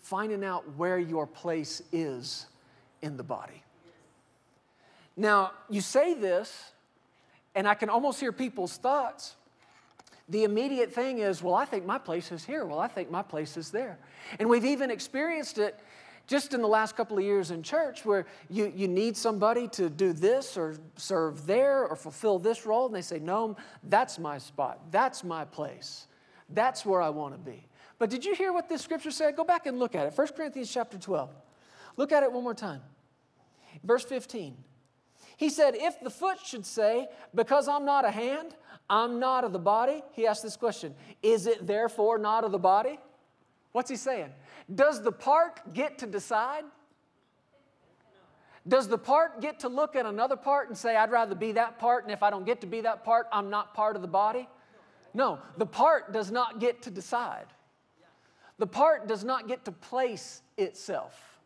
Finding 0.00 0.44
out 0.44 0.76
where 0.76 0.98
your 0.98 1.26
place 1.26 1.82
is 1.92 2.46
in 3.00 3.16
the 3.16 3.22
body. 3.22 3.62
Now, 5.16 5.52
you 5.70 5.80
say 5.80 6.14
this, 6.14 6.72
and 7.54 7.66
I 7.66 7.74
can 7.74 7.88
almost 7.88 8.20
hear 8.20 8.32
people's 8.32 8.76
thoughts. 8.76 9.36
The 10.28 10.44
immediate 10.44 10.92
thing 10.92 11.18
is, 11.18 11.42
well, 11.42 11.54
I 11.54 11.64
think 11.64 11.86
my 11.86 11.98
place 11.98 12.32
is 12.32 12.44
here. 12.44 12.64
Well, 12.64 12.78
I 12.78 12.88
think 12.88 13.10
my 13.10 13.22
place 13.22 13.56
is 13.56 13.70
there. 13.70 13.98
And 14.38 14.48
we've 14.48 14.64
even 14.64 14.90
experienced 14.90 15.58
it 15.58 15.78
just 16.26 16.54
in 16.54 16.62
the 16.62 16.68
last 16.68 16.96
couple 16.96 17.18
of 17.18 17.24
years 17.24 17.50
in 17.50 17.62
church 17.62 18.04
where 18.04 18.26
you, 18.48 18.72
you 18.74 18.88
need 18.88 19.16
somebody 19.16 19.68
to 19.68 19.90
do 19.90 20.12
this 20.12 20.56
or 20.56 20.76
serve 20.96 21.46
there 21.46 21.86
or 21.86 21.96
fulfill 21.96 22.38
this 22.38 22.64
role, 22.64 22.86
and 22.86 22.94
they 22.94 23.02
say, 23.02 23.18
No, 23.18 23.56
that's 23.82 24.18
my 24.18 24.38
spot. 24.38 24.80
That's 24.90 25.22
my 25.22 25.44
place. 25.44 26.06
That's 26.50 26.84
where 26.84 27.02
I 27.02 27.10
want 27.10 27.34
to 27.34 27.38
be. 27.38 27.66
But 27.98 28.10
did 28.10 28.24
you 28.24 28.34
hear 28.34 28.52
what 28.52 28.68
this 28.68 28.82
scripture 28.82 29.10
said? 29.10 29.36
Go 29.36 29.44
back 29.44 29.66
and 29.66 29.78
look 29.78 29.94
at 29.94 30.06
it. 30.06 30.16
1 30.16 30.28
Corinthians 30.28 30.72
chapter 30.72 30.98
12. 30.98 31.30
Look 31.96 32.12
at 32.12 32.22
it 32.22 32.32
one 32.32 32.42
more 32.42 32.54
time. 32.54 32.80
Verse 33.82 34.04
15. 34.04 34.56
He 35.36 35.48
said, 35.50 35.74
If 35.76 36.00
the 36.00 36.10
foot 36.10 36.38
should 36.44 36.64
say, 36.64 37.08
Because 37.34 37.68
I'm 37.68 37.84
not 37.84 38.04
a 38.04 38.10
hand, 38.10 38.54
I'm 38.88 39.18
not 39.18 39.44
of 39.44 39.52
the 39.52 39.58
body, 39.58 40.02
he 40.12 40.26
asked 40.26 40.42
this 40.42 40.56
question 40.56 40.94
Is 41.22 41.46
it 41.46 41.66
therefore 41.66 42.18
not 42.18 42.44
of 42.44 42.52
the 42.52 42.58
body? 42.58 42.98
What's 43.72 43.90
he 43.90 43.96
saying? 43.96 44.30
Does 44.72 45.02
the 45.02 45.12
part 45.12 45.74
get 45.74 45.98
to 45.98 46.06
decide? 46.06 46.64
Does 48.66 48.88
the 48.88 48.96
part 48.96 49.42
get 49.42 49.60
to 49.60 49.68
look 49.68 49.94
at 49.94 50.06
another 50.06 50.36
part 50.36 50.68
and 50.68 50.78
say, 50.78 50.96
I'd 50.96 51.10
rather 51.10 51.34
be 51.34 51.52
that 51.52 51.78
part, 51.78 52.04
and 52.04 52.12
if 52.12 52.22
I 52.22 52.30
don't 52.30 52.46
get 52.46 52.62
to 52.62 52.66
be 52.66 52.80
that 52.80 53.04
part, 53.04 53.26
I'm 53.30 53.50
not 53.50 53.74
part 53.74 53.94
of 53.94 54.02
the 54.02 54.08
body? 54.08 54.48
No, 55.12 55.38
the 55.58 55.66
part 55.66 56.12
does 56.12 56.30
not 56.30 56.60
get 56.60 56.82
to 56.82 56.90
decide. 56.90 57.46
The 58.58 58.66
part 58.66 59.06
does 59.06 59.22
not 59.22 59.48
get 59.48 59.64
to 59.66 59.72
place 59.72 60.40
itself. 60.56 61.38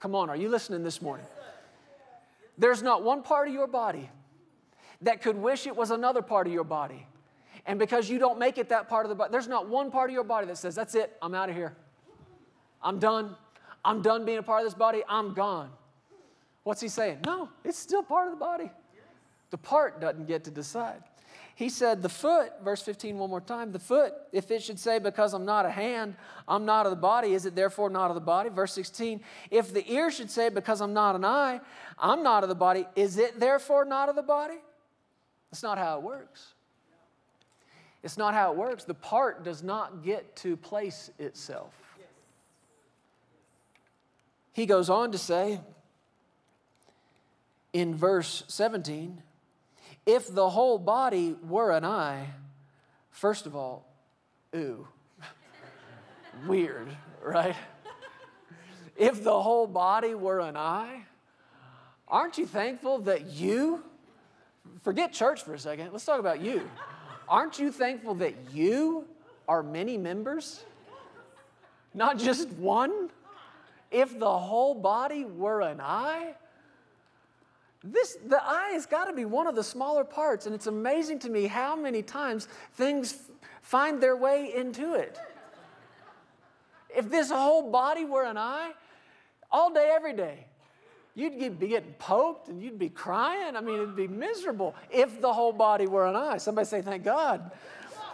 Come 0.00 0.14
on, 0.14 0.28
are 0.28 0.36
you 0.36 0.48
listening 0.48 0.82
this 0.82 1.00
morning? 1.00 1.26
There's 2.58 2.82
not 2.82 3.02
one 3.02 3.22
part 3.22 3.48
of 3.48 3.54
your 3.54 3.66
body 3.66 4.10
that 5.02 5.22
could 5.22 5.36
wish 5.36 5.66
it 5.66 5.76
was 5.76 5.90
another 5.90 6.22
part 6.22 6.46
of 6.46 6.52
your 6.52 6.64
body. 6.64 7.06
And 7.66 7.78
because 7.78 8.08
you 8.08 8.18
don't 8.18 8.38
make 8.38 8.58
it 8.58 8.68
that 8.70 8.88
part 8.88 9.04
of 9.04 9.10
the 9.10 9.14
body, 9.14 9.30
there's 9.30 9.48
not 9.48 9.68
one 9.68 9.90
part 9.90 10.10
of 10.10 10.14
your 10.14 10.24
body 10.24 10.46
that 10.46 10.58
says, 10.58 10.74
That's 10.74 10.94
it, 10.94 11.16
I'm 11.20 11.34
out 11.34 11.50
of 11.50 11.54
here. 11.54 11.76
I'm 12.86 13.00
done. 13.00 13.34
I'm 13.84 14.00
done 14.00 14.24
being 14.24 14.38
a 14.38 14.42
part 14.44 14.60
of 14.60 14.66
this 14.66 14.78
body. 14.78 15.02
I'm 15.08 15.34
gone. 15.34 15.70
What's 16.62 16.80
he 16.80 16.88
saying? 16.88 17.18
No, 17.26 17.48
it's 17.64 17.78
still 17.78 18.02
part 18.02 18.28
of 18.28 18.34
the 18.34 18.38
body. 18.38 18.70
The 19.50 19.58
part 19.58 20.00
doesn't 20.00 20.26
get 20.26 20.44
to 20.44 20.52
decide. 20.52 21.02
He 21.56 21.68
said, 21.68 22.00
The 22.00 22.08
foot, 22.08 22.52
verse 22.62 22.82
15, 22.82 23.18
one 23.18 23.30
more 23.30 23.40
time, 23.40 23.72
the 23.72 23.80
foot, 23.80 24.12
if 24.32 24.50
it 24.52 24.62
should 24.62 24.78
say, 24.78 25.00
Because 25.00 25.34
I'm 25.34 25.44
not 25.44 25.66
a 25.66 25.70
hand, 25.70 26.14
I'm 26.46 26.64
not 26.64 26.86
of 26.86 26.90
the 26.90 26.96
body, 26.96 27.34
is 27.34 27.44
it 27.44 27.56
therefore 27.56 27.90
not 27.90 28.10
of 28.10 28.14
the 28.14 28.20
body? 28.20 28.50
Verse 28.50 28.72
16, 28.72 29.20
if 29.50 29.74
the 29.74 29.90
ear 29.92 30.10
should 30.12 30.30
say, 30.30 30.48
Because 30.48 30.80
I'm 30.80 30.92
not 30.92 31.16
an 31.16 31.24
eye, 31.24 31.60
I'm 31.98 32.22
not 32.22 32.44
of 32.44 32.48
the 32.48 32.54
body, 32.54 32.86
is 32.94 33.18
it 33.18 33.40
therefore 33.40 33.84
not 33.84 34.08
of 34.08 34.14
the 34.14 34.22
body? 34.22 34.58
That's 35.50 35.62
not 35.62 35.76
how 35.76 35.96
it 35.96 36.02
works. 36.02 36.54
It's 38.04 38.18
not 38.18 38.34
how 38.34 38.52
it 38.52 38.56
works. 38.56 38.84
The 38.84 38.94
part 38.94 39.42
does 39.42 39.64
not 39.64 40.04
get 40.04 40.36
to 40.36 40.56
place 40.56 41.10
itself. 41.18 41.85
He 44.56 44.64
goes 44.64 44.88
on 44.88 45.12
to 45.12 45.18
say 45.18 45.60
in 47.74 47.94
verse 47.94 48.42
17, 48.48 49.22
if 50.06 50.34
the 50.34 50.48
whole 50.48 50.78
body 50.78 51.36
were 51.46 51.72
an 51.72 51.84
eye, 51.84 52.28
first 53.10 53.44
of 53.44 53.54
all, 53.54 53.86
ooh, 54.54 54.88
weird, 56.46 56.88
right? 57.22 57.54
If 58.96 59.22
the 59.22 59.38
whole 59.42 59.66
body 59.66 60.14
were 60.14 60.40
an 60.40 60.56
eye, 60.56 61.02
aren't 62.08 62.38
you 62.38 62.46
thankful 62.46 63.00
that 63.00 63.26
you, 63.26 63.84
forget 64.80 65.12
church 65.12 65.42
for 65.42 65.52
a 65.52 65.58
second, 65.58 65.92
let's 65.92 66.06
talk 66.06 66.18
about 66.18 66.40
you. 66.40 66.66
Aren't 67.28 67.58
you 67.58 67.70
thankful 67.70 68.14
that 68.14 68.32
you 68.54 69.04
are 69.46 69.62
many 69.62 69.98
members? 69.98 70.64
Not 71.92 72.16
just 72.18 72.48
one? 72.52 73.10
If 73.90 74.18
the 74.18 74.38
whole 74.38 74.74
body 74.74 75.24
were 75.24 75.60
an 75.60 75.80
eye, 75.80 76.34
this, 77.84 78.16
the 78.26 78.42
eye 78.42 78.70
has 78.72 78.86
got 78.86 79.04
to 79.04 79.12
be 79.12 79.24
one 79.24 79.46
of 79.46 79.54
the 79.54 79.62
smaller 79.62 80.04
parts, 80.04 80.46
and 80.46 80.54
it's 80.54 80.66
amazing 80.66 81.20
to 81.20 81.30
me 81.30 81.46
how 81.46 81.76
many 81.76 82.02
times 82.02 82.48
things 82.74 83.16
find 83.62 84.02
their 84.02 84.16
way 84.16 84.52
into 84.54 84.94
it. 84.94 85.18
If 86.96 87.10
this 87.10 87.30
whole 87.30 87.70
body 87.70 88.04
were 88.04 88.24
an 88.24 88.38
eye, 88.38 88.72
all 89.52 89.72
day, 89.72 89.92
every 89.94 90.14
day, 90.14 90.46
you'd 91.14 91.58
be 91.58 91.68
getting 91.68 91.92
poked 91.94 92.48
and 92.48 92.62
you'd 92.62 92.78
be 92.78 92.88
crying. 92.88 93.56
I 93.56 93.60
mean, 93.60 93.76
it'd 93.76 93.96
be 93.96 94.08
miserable 94.08 94.74
if 94.90 95.20
the 95.20 95.32
whole 95.32 95.52
body 95.52 95.86
were 95.86 96.06
an 96.06 96.16
eye. 96.16 96.38
Somebody 96.38 96.66
say, 96.66 96.82
Thank 96.82 97.04
God. 97.04 97.50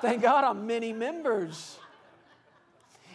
Thank 0.01 0.21
God 0.21 0.45
I'm 0.45 0.67
many 0.67 0.93
members. 0.93 1.79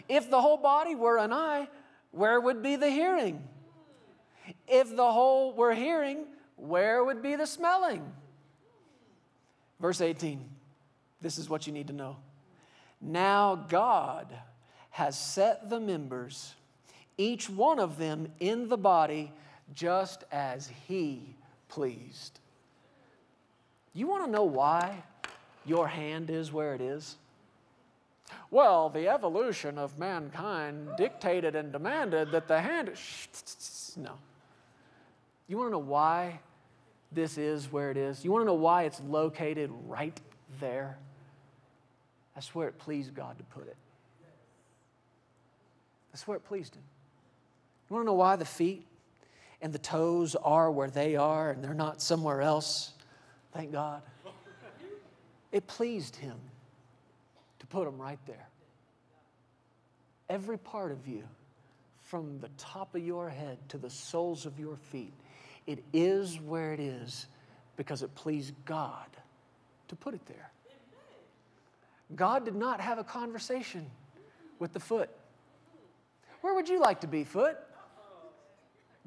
If 0.08 0.30
the 0.30 0.40
whole 0.40 0.58
body 0.58 0.96
were 0.96 1.18
an 1.18 1.34
eye, 1.34 1.68
where 2.12 2.40
would 2.40 2.62
be 2.62 2.76
the 2.76 2.90
hearing? 2.90 3.44
If 4.68 4.96
the 4.96 5.12
whole 5.12 5.54
were 5.54 5.74
hearing, 5.74 6.26
where 6.56 7.04
would 7.04 7.22
be 7.22 7.36
the 7.36 7.48
smelling? 7.48 8.12
Verse 9.80 10.02
18, 10.02 10.44
this 11.22 11.38
is 11.38 11.50
what 11.50 11.68
you 11.68 11.74
need 11.74 11.88
to 11.88 11.94
know. 11.94 12.18
Now 13.00 13.56
God 13.56 14.34
has 14.90 15.20
set 15.20 15.70
the 15.70 15.80
members, 15.80 16.56
each 17.18 17.50
one 17.50 17.80
of 17.80 17.98
them 17.98 18.32
in 18.40 18.70
the 18.70 18.78
body, 18.78 19.32
just 19.74 20.24
as 20.32 20.72
He 20.88 21.36
pleased. 21.70 22.40
You 23.94 24.08
want 24.08 24.26
to 24.26 24.32
know 24.32 24.44
why 24.44 25.04
your 25.66 25.88
hand 25.88 26.30
is 26.30 26.52
where 26.52 26.74
it 26.74 26.82
is? 26.82 27.18
Well, 28.50 28.90
the 28.90 29.08
evolution 29.08 29.78
of 29.78 29.98
mankind 30.00 30.90
dictated 30.98 31.56
and 31.56 31.72
demanded 31.72 32.32
that 32.32 32.48
the 32.48 32.62
hand. 32.62 32.92
No. 33.98 34.14
You 35.48 35.58
want 35.58 35.70
to 35.70 35.72
know 35.74 35.80
why 35.80 36.40
this 37.12 37.38
is 37.38 37.72
where 37.72 37.92
it 37.92 37.98
is? 37.98 38.24
You 38.24 38.32
want 38.32 38.44
to 38.44 38.46
know 38.46 38.54
why 38.54 38.84
it's 38.84 39.02
located 39.02 39.72
right 39.88 40.18
there? 40.60 40.98
That's 42.36 42.54
where 42.54 42.68
it 42.68 42.78
pleased 42.78 43.16
God 43.16 43.38
to 43.38 43.44
put 43.46 43.68
it. 43.68 43.78
That's 46.12 46.28
where 46.28 46.38
it 46.38 46.44
pleased 46.46 46.76
Him. 46.76 46.84
You 47.90 47.96
want 47.96 48.06
to 48.06 48.08
know 48.08 48.14
why 48.14 48.36
the 48.36 48.46
feet 48.46 48.86
and 49.62 49.74
the 49.74 49.80
toes 49.80 50.36
are 50.36 50.70
where 50.72 50.90
they 50.90 51.16
are 51.16 51.52
and 51.52 51.64
they're 51.64 51.74
not 51.74 52.02
somewhere 52.02 52.42
else? 52.42 52.94
Thank 53.54 53.72
God. 53.72 54.02
It 55.52 55.66
pleased 55.68 56.16
Him 56.18 56.38
put 57.70 57.86
them 57.86 57.98
right 58.00 58.20
there. 58.26 58.48
Every 60.30 60.58
part 60.58 60.92
of 60.92 61.08
you, 61.08 61.24
from 62.02 62.40
the 62.40 62.50
top 62.58 62.96
of 62.96 63.06
your 63.06 63.30
head 63.30 63.58
to 63.70 63.78
the 63.78 63.90
soles 63.90 64.46
of 64.46 64.60
your 64.60 64.78
feet, 64.78 65.14
it 65.66 65.84
is 65.94 66.40
where 66.40 66.74
it 66.74 66.80
is 66.80 67.28
because 67.76 68.02
it 68.04 68.14
pleased 68.16 68.54
God 68.66 69.08
to 69.90 69.96
put 69.96 70.14
it 70.14 70.26
there. 70.26 70.52
God 72.16 72.46
did 72.46 72.56
not 72.56 72.80
have 72.80 73.00
a 73.00 73.04
conversation 73.04 73.86
with 74.60 74.74
the 74.74 74.80
foot. 74.80 75.10
Where 76.42 76.54
would 76.54 76.70
you 76.70 76.80
like 76.80 77.02
to 77.02 77.08
be, 77.08 77.24
foot? 77.24 77.58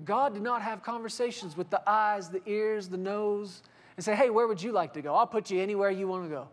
God 0.05 0.35
did 0.35 0.43
not 0.43 0.63
have 0.63 0.83
conversations 0.83 1.57
with 1.57 1.71
the 1.71 1.83
eyes, 1.89 2.29
the 2.29 2.43
ears, 2.47 2.89
the 2.89 2.97
nose, 2.97 3.63
and 3.97 4.05
say, 4.05 4.15
hey, 4.15 4.31
where 4.31 4.47
would 4.47 4.63
you 4.63 4.73
like 4.73 4.95
to 4.95 5.03
go? 5.03 5.15
I'll 5.15 5.27
put 5.27 5.51
you 5.51 5.61
anywhere 5.61 5.91
you 5.91 6.09
want 6.09 6.25
to 6.25 6.31
go. 6.31 6.49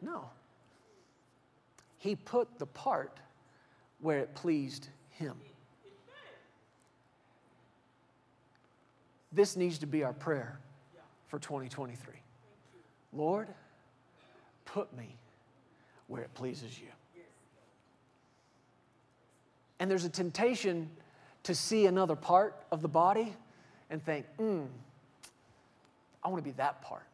No. 0.00 0.30
He 2.02 2.16
put 2.16 2.58
the 2.58 2.66
part 2.66 3.16
where 4.00 4.18
it 4.18 4.34
pleased 4.34 4.88
Him. 5.10 5.36
This 9.30 9.56
needs 9.56 9.78
to 9.78 9.86
be 9.86 10.02
our 10.02 10.12
prayer 10.12 10.58
for 11.28 11.38
2023. 11.38 12.14
Lord, 13.12 13.46
put 14.64 14.92
me 14.96 15.14
where 16.08 16.22
it 16.22 16.34
pleases 16.34 16.76
you. 16.76 16.88
And 19.78 19.88
there's 19.88 20.04
a 20.04 20.10
temptation 20.10 20.90
to 21.44 21.54
see 21.54 21.86
another 21.86 22.16
part 22.16 22.64
of 22.72 22.82
the 22.82 22.88
body 22.88 23.32
and 23.90 24.04
think, 24.04 24.26
hmm, 24.38 24.62
I 26.24 26.28
want 26.30 26.42
to 26.42 26.50
be 26.50 26.56
that 26.56 26.82
part. 26.82 27.06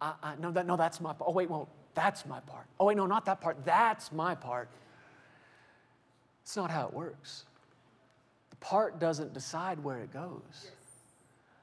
I, 0.00 0.12
I, 0.22 0.34
no, 0.36 0.52
that, 0.52 0.64
no, 0.64 0.76
that's 0.76 1.00
my 1.00 1.12
part. 1.12 1.28
Oh, 1.28 1.32
wait, 1.32 1.50
well, 1.50 1.68
that's 1.96 2.26
my 2.26 2.40
part. 2.40 2.66
Oh, 2.78 2.84
wait, 2.84 2.96
no, 2.96 3.06
not 3.06 3.24
that 3.24 3.40
part. 3.40 3.56
That's 3.64 4.12
my 4.12 4.34
part. 4.34 4.68
It's 6.42 6.54
not 6.54 6.70
how 6.70 6.86
it 6.86 6.92
works. 6.92 7.46
The 8.50 8.56
part 8.56 9.00
doesn't 9.00 9.32
decide 9.32 9.82
where 9.82 9.98
it 9.98 10.12
goes, 10.12 10.70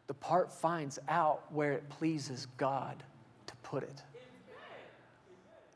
the 0.07 0.13
part 0.13 0.51
finds 0.51 0.99
out 1.07 1.43
where 1.53 1.71
it 1.71 1.87
pleases 1.87 2.47
God 2.57 3.01
to 3.45 3.55
put 3.57 3.83
it. 3.83 4.01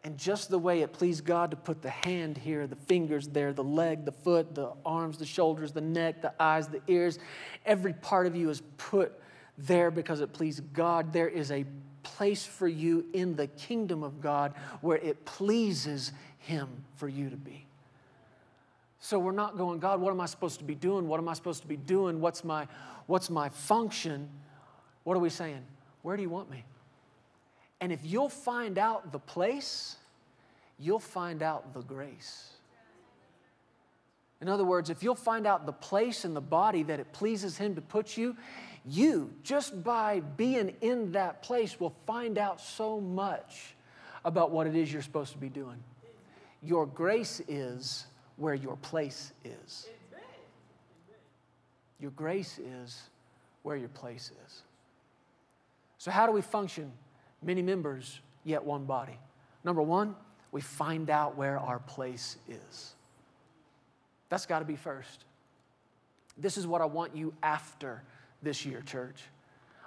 And 0.04 0.17
just 0.17 0.50
the 0.50 0.60
way 0.60 0.82
it 0.82 0.91
pleased 0.91 1.24
God 1.24 1.52
to 1.52 1.58
put 1.58 1.82
the 1.82 1.89
hand 1.89 2.38
here, 2.38 2.65
the 2.65 2.76
fingers 2.76 3.28
there, 3.28 3.54
the 3.54 3.63
leg, 3.63 4.06
the 4.06 4.12
foot, 4.12 4.56
the 4.56 4.72
arms, 4.86 5.17
the 5.17 5.26
shoulders, 5.26 5.72
the 5.72 5.82
neck, 5.82 6.22
the 6.22 6.34
eyes, 6.39 6.67
the 6.67 6.82
ears, 6.88 7.20
every 7.65 7.93
part 7.93 8.26
of 8.26 8.36
you 8.36 8.50
is 8.50 8.62
put 8.78 9.20
there 9.58 9.91
because 9.91 10.22
it 10.22 10.34
pleased 10.34 10.62
God. 10.74 11.13
There 11.13 11.28
is 11.28 11.52
a 11.52 11.65
place 12.08 12.46
for 12.46 12.67
you 12.67 13.06
in 13.12 13.36
the 13.36 13.48
kingdom 13.48 14.02
of 14.02 14.22
God 14.22 14.54
where 14.80 14.98
it 14.98 15.26
pleases 15.26 16.13
Him 16.39 16.70
for 16.96 17.10
you 17.10 17.30
to 17.30 17.36
be. 17.36 17.65
So 19.00 19.20
we're 19.20 19.34
not 19.34 19.58
going, 19.58 19.80
God, 19.80 20.00
what 20.00 20.12
am 20.12 20.22
I 20.22 20.26
supposed 20.26 20.60
to 20.60 20.65
be 20.65 20.74
doing? 20.74 21.08
What 21.08 21.20
am 21.20 21.28
I 21.28 21.34
supposed 21.34 21.62
to 21.62 21.67
be 21.67 21.76
doing? 21.76 22.22
What's 22.22 22.43
my, 22.43 22.67
what's 23.08 23.30
my 23.30 23.50
function? 23.50 24.30
What 25.04 25.17
are 25.17 25.20
we 25.20 25.30
saying? 25.30 25.63
Where 26.02 26.15
do 26.15 26.24
you 26.24 26.30
want 26.30 26.50
me? 26.50 26.63
And 27.82 27.91
if 27.91 28.00
you'll 28.04 28.30
find 28.30 28.78
out 28.78 29.12
the 29.12 29.20
place, 29.20 29.98
you'll 30.80 31.00
find 31.00 31.43
out 31.43 31.74
the 31.74 31.82
grace. 31.82 32.54
In 34.39 34.48
other 34.50 34.63
words, 34.63 34.89
if 34.89 35.04
you'll 35.04 35.15
find 35.15 35.46
out 35.46 35.65
the 35.65 35.74
place 35.74 36.24
in 36.24 36.34
the 36.34 36.41
body 36.41 36.84
that 36.84 37.00
it 37.00 37.12
pleases 37.12 37.58
Him 37.58 37.76
to 37.76 37.82
put 37.82 38.17
you, 38.17 38.38
you, 38.89 39.34
just 39.43 39.84
by 39.84 40.21
being 40.38 40.76
in 40.82 41.12
that 41.12 41.41
place, 41.41 41.80
will 41.80 41.95
find 42.06 42.38
out 42.38 42.62
so 42.62 43.02
much 43.02 43.76
about 44.23 44.52
what 44.52 44.67
it 44.67 44.76
is 44.76 44.91
you're 44.91 45.02
supposed 45.02 45.34
to 45.34 45.38
be 45.38 45.50
doing. 45.50 45.84
Your 46.63 46.86
grace 46.86 47.41
is 47.47 48.06
where 48.38 48.56
your 48.56 48.78
place 48.78 49.34
is. 49.43 49.88
Your 52.00 52.12
grace 52.12 52.60
is 52.60 53.02
where 53.63 53.76
your 53.76 53.89
place 53.89 54.32
is. 54.45 54.62
So, 55.97 56.12
how 56.12 56.26
do 56.26 56.32
we 56.32 56.41
function? 56.41 56.91
Many 57.41 57.62
members, 57.62 58.19
yet 58.43 58.63
one 58.63 58.86
body. 58.86 59.17
Number 59.63 59.82
one, 59.82 60.15
we 60.52 60.62
find 60.62 61.10
out 61.10 61.36
where 61.36 61.60
our 61.60 61.80
place 61.80 62.38
is. 62.47 62.93
That's 64.30 64.45
got 64.45 64.60
to 64.60 64.65
be 64.65 64.76
first. 64.76 65.26
This 66.38 66.58
is 66.58 66.67
what 66.67 66.82
I 66.82 66.86
want 66.86 67.15
you 67.15 67.34
after 67.41 68.04
this 68.41 68.65
year, 68.65 68.82
church. 68.82 69.21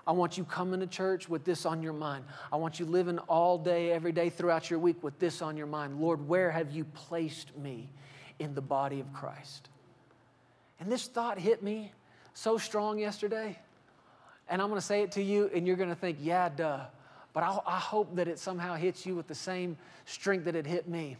I 0.07 0.13
want 0.13 0.39
you 0.39 0.45
coming 0.45 0.81
to 0.81 0.87
church 0.87 1.29
with 1.29 1.45
this 1.45 1.67
on 1.67 1.83
your 1.83 1.93
mind. 1.93 2.25
I 2.53 2.57
want 2.57 2.81
you 2.81 2.87
living 2.87 3.19
all 3.21 3.59
day, 3.59 3.93
every 3.93 4.13
day 4.13 4.31
throughout 4.31 4.71
your 4.71 4.79
week 4.79 5.03
with 5.03 5.19
this 5.19 5.43
on 5.43 5.57
your 5.57 5.67
mind. 5.67 6.01
Lord, 6.01 6.27
where 6.27 6.51
have 6.51 6.73
you 6.73 6.85
placed 6.85 7.57
me 7.57 7.89
in 8.39 8.55
the 8.55 8.61
body 8.61 8.99
of 8.99 9.13
Christ? 9.13 9.69
And 10.81 10.91
this 10.91 11.07
thought 11.07 11.39
hit 11.39 11.63
me 11.63 11.93
so 12.35 12.59
strong 12.59 12.99
yesterday. 12.99 13.59
And 14.49 14.61
I'm 14.61 14.69
going 14.69 14.81
to 14.81 14.87
say 14.87 15.03
it 15.03 15.13
to 15.13 15.23
you, 15.23 15.51
and 15.55 15.67
you're 15.67 15.77
going 15.77 15.91
to 15.91 15.95
think, 15.95 16.19
yeah, 16.21 16.49
duh. 16.49 16.81
But 17.33 17.45
I, 17.45 17.59
I 17.67 17.79
hope 17.79 18.17
that 18.17 18.27
it 18.27 18.39
somehow 18.39 18.75
hits 18.75 19.07
you 19.07 19.15
with 19.15 19.29
the 19.29 19.35
same 19.35 19.77
strength 20.07 20.47
that 20.47 20.57
it 20.57 20.67
hit 20.67 20.89
me. 20.89 21.17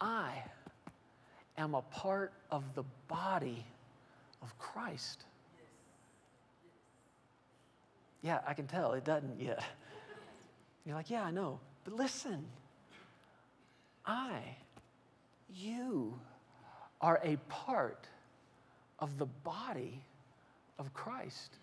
I 0.00 0.42
am 1.56 1.74
a 1.74 1.82
part 1.82 2.32
of 2.50 2.62
the 2.74 2.84
body 3.08 3.64
of 4.42 4.56
Christ. 4.58 5.24
Yeah, 8.22 8.40
I 8.46 8.54
can 8.54 8.66
tell 8.66 8.92
it 8.92 9.04
doesn't 9.04 9.40
yet. 9.40 9.62
You're 10.86 10.96
like, 10.96 11.10
yeah, 11.10 11.24
I 11.24 11.30
know. 11.30 11.60
But 11.84 11.94
listen, 11.94 12.44
I, 14.04 14.40
you 15.54 16.18
are 17.00 17.20
a 17.22 17.36
part 17.48 18.06
of 18.98 19.18
the 19.18 19.26
body 19.26 20.02
of 20.78 20.92
Christ. 20.92 21.56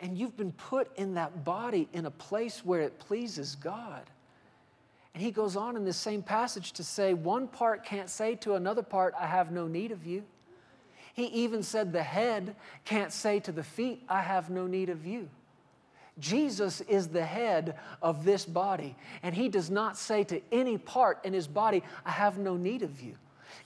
And 0.00 0.16
you've 0.16 0.36
been 0.36 0.52
put 0.52 0.94
in 0.96 1.14
that 1.14 1.44
body 1.44 1.88
in 1.92 2.06
a 2.06 2.10
place 2.10 2.64
where 2.64 2.80
it 2.80 2.98
pleases 2.98 3.56
God. 3.56 4.02
And 5.14 5.22
he 5.22 5.30
goes 5.30 5.56
on 5.56 5.76
in 5.76 5.84
this 5.84 5.96
same 5.96 6.22
passage 6.22 6.72
to 6.72 6.84
say, 6.84 7.14
one 7.14 7.48
part 7.48 7.84
can't 7.84 8.10
say 8.10 8.34
to 8.36 8.54
another 8.54 8.82
part, 8.82 9.14
I 9.18 9.26
have 9.26 9.50
no 9.50 9.66
need 9.66 9.90
of 9.90 10.04
you. 10.06 10.22
He 11.16 11.24
even 11.28 11.62
said, 11.62 11.94
the 11.94 12.02
head 12.02 12.54
can't 12.84 13.10
say 13.10 13.40
to 13.40 13.50
the 13.50 13.64
feet, 13.64 14.02
I 14.06 14.20
have 14.20 14.50
no 14.50 14.66
need 14.66 14.90
of 14.90 15.06
you. 15.06 15.30
Jesus 16.18 16.82
is 16.82 17.08
the 17.08 17.24
head 17.24 17.78
of 18.02 18.26
this 18.26 18.44
body, 18.44 18.94
and 19.22 19.34
he 19.34 19.48
does 19.48 19.70
not 19.70 19.96
say 19.96 20.24
to 20.24 20.42
any 20.52 20.76
part 20.76 21.24
in 21.24 21.32
his 21.32 21.46
body, 21.46 21.82
I 22.04 22.10
have 22.10 22.36
no 22.36 22.58
need 22.58 22.82
of 22.82 23.00
you. 23.00 23.14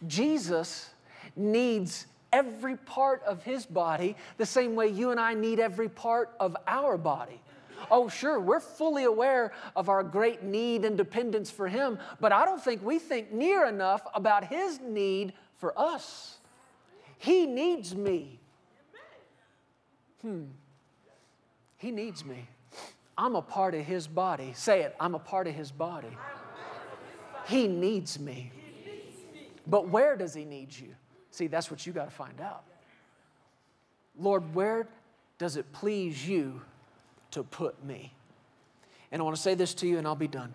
Jesus 0.07 0.91
needs 1.35 2.07
every 2.33 2.77
part 2.77 3.21
of 3.25 3.43
his 3.43 3.67
body 3.67 4.15
the 4.37 4.47
same 4.47 4.77
way 4.77 4.87
you 4.87 5.11
and 5.11 5.19
I 5.19 5.35
need 5.35 5.59
every 5.59 5.89
part 5.89 6.31
of 6.39 6.57
our 6.69 6.97
body. 6.97 7.41
Oh, 7.91 8.09
sure, 8.09 8.39
we're 8.39 8.61
fully 8.61 9.05
aware 9.05 9.53
of 9.75 9.89
our 9.89 10.05
great 10.05 10.45
need 10.45 10.85
and 10.85 10.97
dependence 10.97 11.51
for 11.51 11.67
him, 11.67 11.99
but 12.21 12.31
I 12.31 12.45
don't 12.45 12.63
think 12.63 12.85
we 12.85 13.01
think 13.01 13.33
near 13.33 13.67
enough 13.67 14.03
about 14.15 14.45
his 14.45 14.79
need 14.81 15.33
for 15.57 15.77
us. 15.77 16.37
He 17.21 17.45
needs 17.45 17.95
me. 17.95 18.41
Hmm. 20.23 20.45
He 21.77 21.91
needs 21.91 22.25
me. 22.25 22.49
I'm 23.17 23.37
a 23.37 23.43
part 23.43 23.75
of 23.75 23.85
his 23.85 24.07
body. 24.07 24.53
Say 24.55 24.81
it, 24.81 24.97
I'm 24.99 25.15
a 25.15 25.19
part 25.19 25.47
of 25.47 25.55
his 25.55 25.71
body. 25.71 26.17
He 27.47 27.69
needs 27.69 28.19
me. 28.19 28.51
But 29.67 29.89
where 29.89 30.17
does 30.17 30.33
he 30.33 30.47
need 30.47 30.75
you? 30.75 30.95
See, 31.31 31.47
that's 31.47 31.71
what 31.71 31.87
you 31.87 31.93
got 31.93 32.07
to 32.07 32.11
find 32.11 32.41
out. 32.41 32.65
Lord, 34.19 34.55
where 34.55 34.89
does 35.37 35.57
it 35.57 35.71
please 35.73 36.27
you 36.27 36.63
to 37.33 37.43
put 37.43 37.85
me? 37.85 38.15
And 39.13 39.21
I 39.21 39.25
want 39.25 39.37
to 39.37 39.43
say 39.43 39.55
this 39.55 39.75
to 39.75 39.87
you, 39.87 39.99
and 39.99 40.07
I'll 40.07 40.15
be 40.15 40.27
done. 40.27 40.55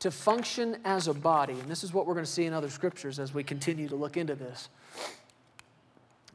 To 0.00 0.10
function 0.10 0.78
as 0.84 1.06
a 1.06 1.14
body, 1.14 1.52
and 1.52 1.70
this 1.70 1.84
is 1.84 1.94
what 1.94 2.04
we're 2.04 2.14
going 2.14 2.26
to 2.26 2.30
see 2.30 2.46
in 2.46 2.52
other 2.52 2.68
scriptures 2.68 3.20
as 3.20 3.32
we 3.32 3.44
continue 3.44 3.88
to 3.88 3.96
look 3.96 4.16
into 4.16 4.34
this. 4.34 4.70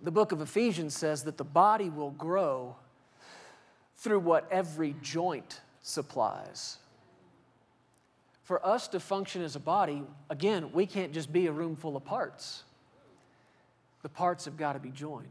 The 0.02 0.12
book 0.12 0.32
of 0.32 0.42
Ephesians 0.42 0.96
says 0.96 1.24
that 1.24 1.38
the 1.38 1.44
body 1.44 1.90
will 1.90 2.12
grow 2.12 2.76
through 3.98 4.20
what 4.20 4.48
every 4.52 4.96
joint 5.02 5.62
supplies. 5.82 6.78
For 8.44 8.66
us 8.66 8.88
to 8.90 9.00
function 9.00 9.44
as 9.44 9.56
a 9.56 9.60
body, 9.60 10.04
again, 10.30 10.72
we 10.74 10.86
can't 10.86 11.14
just 11.14 11.32
be 11.32 11.48
a 11.48 11.52
room 11.52 11.76
full 11.76 11.96
of 11.96 12.04
parts 12.04 12.64
the 14.02 14.10
parts 14.10 14.46
have 14.46 14.58
got 14.58 14.74
to 14.74 14.80
be 14.80 14.90
joined. 14.90 15.28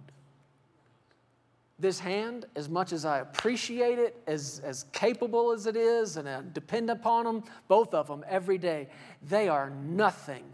This 1.79 1.99
hand, 1.99 2.45
as 2.55 2.69
much 2.69 2.93
as 2.93 3.05
I 3.05 3.21
appreciate 3.21 3.99
it, 3.99 4.23
as, 4.27 4.61
as 4.65 4.85
capable 4.93 5.51
as 5.51 5.67
it 5.67 5.77
is, 5.77 6.19
and 6.19 6.29
I 6.29 6.43
depend 6.53 6.91
upon 6.91 7.25
them, 7.25 7.45
both 7.69 7.95
of 7.95 8.07
them 8.07 8.25
every 8.29 8.59
day, 8.59 8.89
they 9.29 9.49
are 9.49 9.71
nothing 9.71 10.45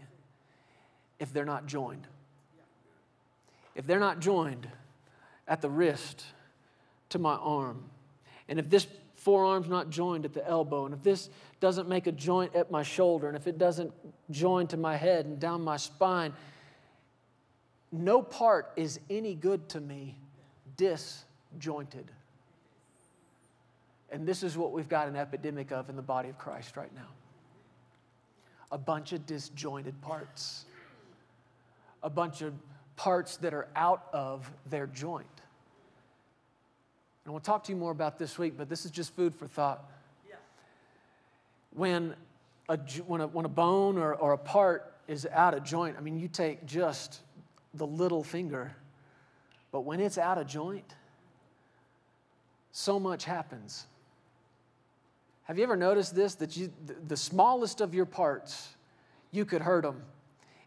if 1.19 1.33
they're 1.33 1.45
not 1.45 1.65
joined. 1.65 2.07
If 3.77 3.85
they're 3.85 3.99
not 3.99 4.19
joined 4.19 4.67
at 5.47 5.61
the 5.61 5.69
wrist 5.69 6.25
to 7.09 7.19
my 7.19 7.35
arm, 7.35 7.83
and 8.49 8.57
if 8.59 8.69
this 8.69 8.87
forearm's 9.13 9.69
not 9.69 9.91
joined 9.91 10.25
at 10.25 10.33
the 10.33 10.45
elbow, 10.45 10.85
and 10.85 10.95
if 10.95 11.03
this 11.03 11.29
doesn't 11.59 11.87
make 11.87 12.07
a 12.07 12.11
joint 12.11 12.55
at 12.55 12.71
my 12.71 12.81
shoulder, 12.81 13.27
and 13.27 13.37
if 13.37 13.45
it 13.45 13.59
doesn't 13.59 13.93
join 14.31 14.65
to 14.67 14.77
my 14.77 14.97
head 14.97 15.27
and 15.27 15.39
down 15.39 15.61
my 15.61 15.77
spine, 15.77 16.33
no 17.91 18.21
part 18.21 18.71
is 18.75 18.99
any 19.11 19.35
good 19.35 19.69
to 19.69 19.79
me 19.79 20.17
disjointed. 20.75 22.09
And 24.09 24.25
this 24.25 24.41
is 24.41 24.57
what 24.57 24.71
we've 24.71 24.89
got 24.89 25.07
an 25.07 25.15
epidemic 25.15 25.71
of 25.71 25.89
in 25.89 25.95
the 25.95 26.01
body 26.01 26.29
of 26.29 26.37
Christ 26.39 26.77
right 26.77 26.93
now. 26.95 27.09
A 28.71 28.77
bunch 28.77 29.13
of 29.13 29.27
disjointed 29.27 30.01
parts, 30.01 30.65
a 32.01 32.09
bunch 32.09 32.41
of 32.41 32.53
parts 32.97 33.37
that 33.37 33.53
are 33.53 33.67
out 33.75 34.07
of 34.11 34.51
their 34.69 34.87
joint. 34.87 35.27
And 37.23 37.33
we'll 37.33 37.41
talk 37.41 37.63
to 37.65 37.71
you 37.71 37.77
more 37.77 37.91
about 37.91 38.17
this 38.17 38.37
week, 38.37 38.55
but 38.57 38.67
this 38.67 38.83
is 38.85 38.91
just 38.91 39.15
food 39.15 39.35
for 39.35 39.47
thought. 39.47 39.89
When, 41.73 42.15
a, 42.67 42.77
when, 43.05 43.21
a, 43.21 43.27
when 43.27 43.45
a 43.45 43.49
bone 43.49 43.97
or, 43.97 44.15
or 44.15 44.33
a 44.33 44.37
part 44.37 44.93
is 45.07 45.27
out 45.31 45.53
of 45.53 45.63
joint, 45.63 45.95
I 45.97 46.01
mean, 46.01 46.17
you 46.17 46.27
take 46.27 46.65
just 46.65 47.19
the 47.75 47.85
little 47.85 48.23
finger. 48.23 48.75
But 49.71 49.81
when 49.81 49.99
it's 49.99 50.17
out 50.17 50.39
of 50.39 50.47
joint, 50.47 50.95
so 52.71 52.99
much 52.99 53.25
happens. 53.25 53.85
Have 55.43 55.57
you 55.57 55.63
ever 55.63 55.75
noticed 55.75 56.15
this? 56.15 56.35
That 56.35 56.57
you, 56.57 56.73
the 57.07 57.17
smallest 57.17 57.79
of 57.79 57.93
your 57.93 58.05
parts, 58.05 58.69
you 59.31 59.45
could 59.45 59.61
hurt 59.61 59.83
them. 59.83 60.01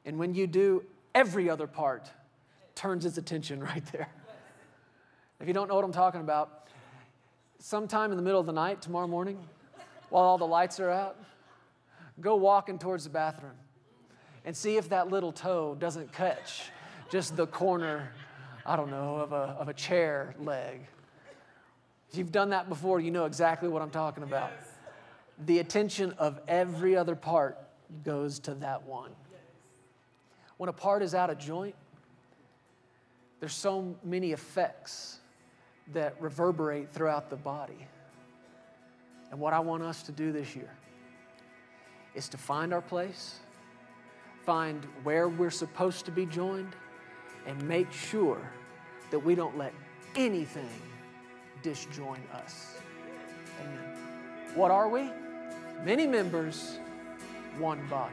And 0.05 0.19
when 0.19 0.35
you 0.35 0.47
do, 0.47 0.85
every 1.15 1.51
other 1.51 1.67
part 1.67 2.11
turns 2.75 3.05
its 3.05 3.19
attention 3.19 3.61
right 3.65 3.85
there. 3.93 4.09
If 5.41 5.49
you 5.49 5.55
don't 5.55 5.69
know 5.69 5.75
what 5.75 5.85
I'm 5.85 5.93
talking 5.93 6.21
about, 6.21 6.69
sometime 7.59 8.11
in 8.11 8.17
the 8.17 8.23
middle 8.23 8.41
of 8.41 8.47
the 8.47 8.53
night, 8.53 8.83
tomorrow 8.83 9.07
morning, 9.07 9.39
while 10.11 10.25
all 10.25 10.39
the 10.39 10.47
lights 10.47 10.81
are 10.81 10.91
out, 10.91 11.17
go 12.21 12.37
walking 12.37 12.79
towards 12.79 13.05
the 13.05 13.11
bathroom 13.11 13.55
and 14.45 14.57
see 14.57 14.77
if 14.77 14.89
that 14.91 15.11
little 15.11 15.33
toe 15.33 15.77
doesn't 15.79 16.13
catch 16.13 16.71
just 17.11 17.37
the 17.37 17.47
corner, 17.47 18.13
I 18.65 18.77
don't 18.77 18.91
know, 18.91 19.17
of 19.17 19.33
a, 19.33 19.57
of 19.59 19.69
a 19.69 19.75
chair 19.75 20.35
leg. 20.39 20.81
If 22.11 22.19
you've 22.19 22.33
done 22.33 22.51
that 22.51 22.69
before, 22.69 23.01
you 23.01 23.11
know 23.11 23.25
exactly 23.25 23.69
what 23.69 23.83
I'm 23.83 23.91
talking 23.91 24.23
about. 24.23 24.51
Yes. 24.59 24.69
The 25.47 25.59
attention 25.61 26.13
of 26.19 26.41
every 26.49 26.97
other 26.97 27.15
part 27.15 27.59
goes 28.05 28.39
to 28.41 28.55
that 28.57 28.83
one. 28.83 29.11
When 30.57 30.69
a 30.69 30.73
part 30.73 31.03
is 31.03 31.15
out 31.15 31.31
of 31.31 31.39
joint, 31.39 31.75
there's 33.41 33.55
so 33.55 33.97
many 34.05 34.33
effects 34.33 35.19
that 35.93 36.15
reverberate 36.21 36.89
throughout 36.91 37.31
the 37.31 37.37
body. 37.37 37.87
And 39.31 39.41
what 39.41 39.53
I 39.53 39.61
want 39.61 39.83
us 39.83 40.03
to 40.05 40.13
do 40.13 40.31
this 40.31 40.55
year 40.55 40.71
is 42.15 42.29
to 42.29 42.37
find 42.39 42.73
our 42.75 42.83
place, 42.83 43.39
find 44.45 44.85
where 45.03 45.29
we're 45.29 45.51
supposed 45.51 46.05
to 46.05 46.11
be 46.11 46.27
joined, 46.27 46.75
and 47.47 47.61
make 47.67 47.91
sure 47.93 48.41
that 49.11 49.19
we 49.19 49.35
don't 49.35 49.57
let 49.57 49.73
anything 50.15 50.69
disjoin 51.63 52.21
us. 52.35 52.75
Amen. 53.63 53.97
What 54.55 54.71
are 54.71 54.89
we? 54.89 55.11
Many 55.85 56.07
members, 56.07 56.79
one 57.59 57.87
body. 57.89 58.13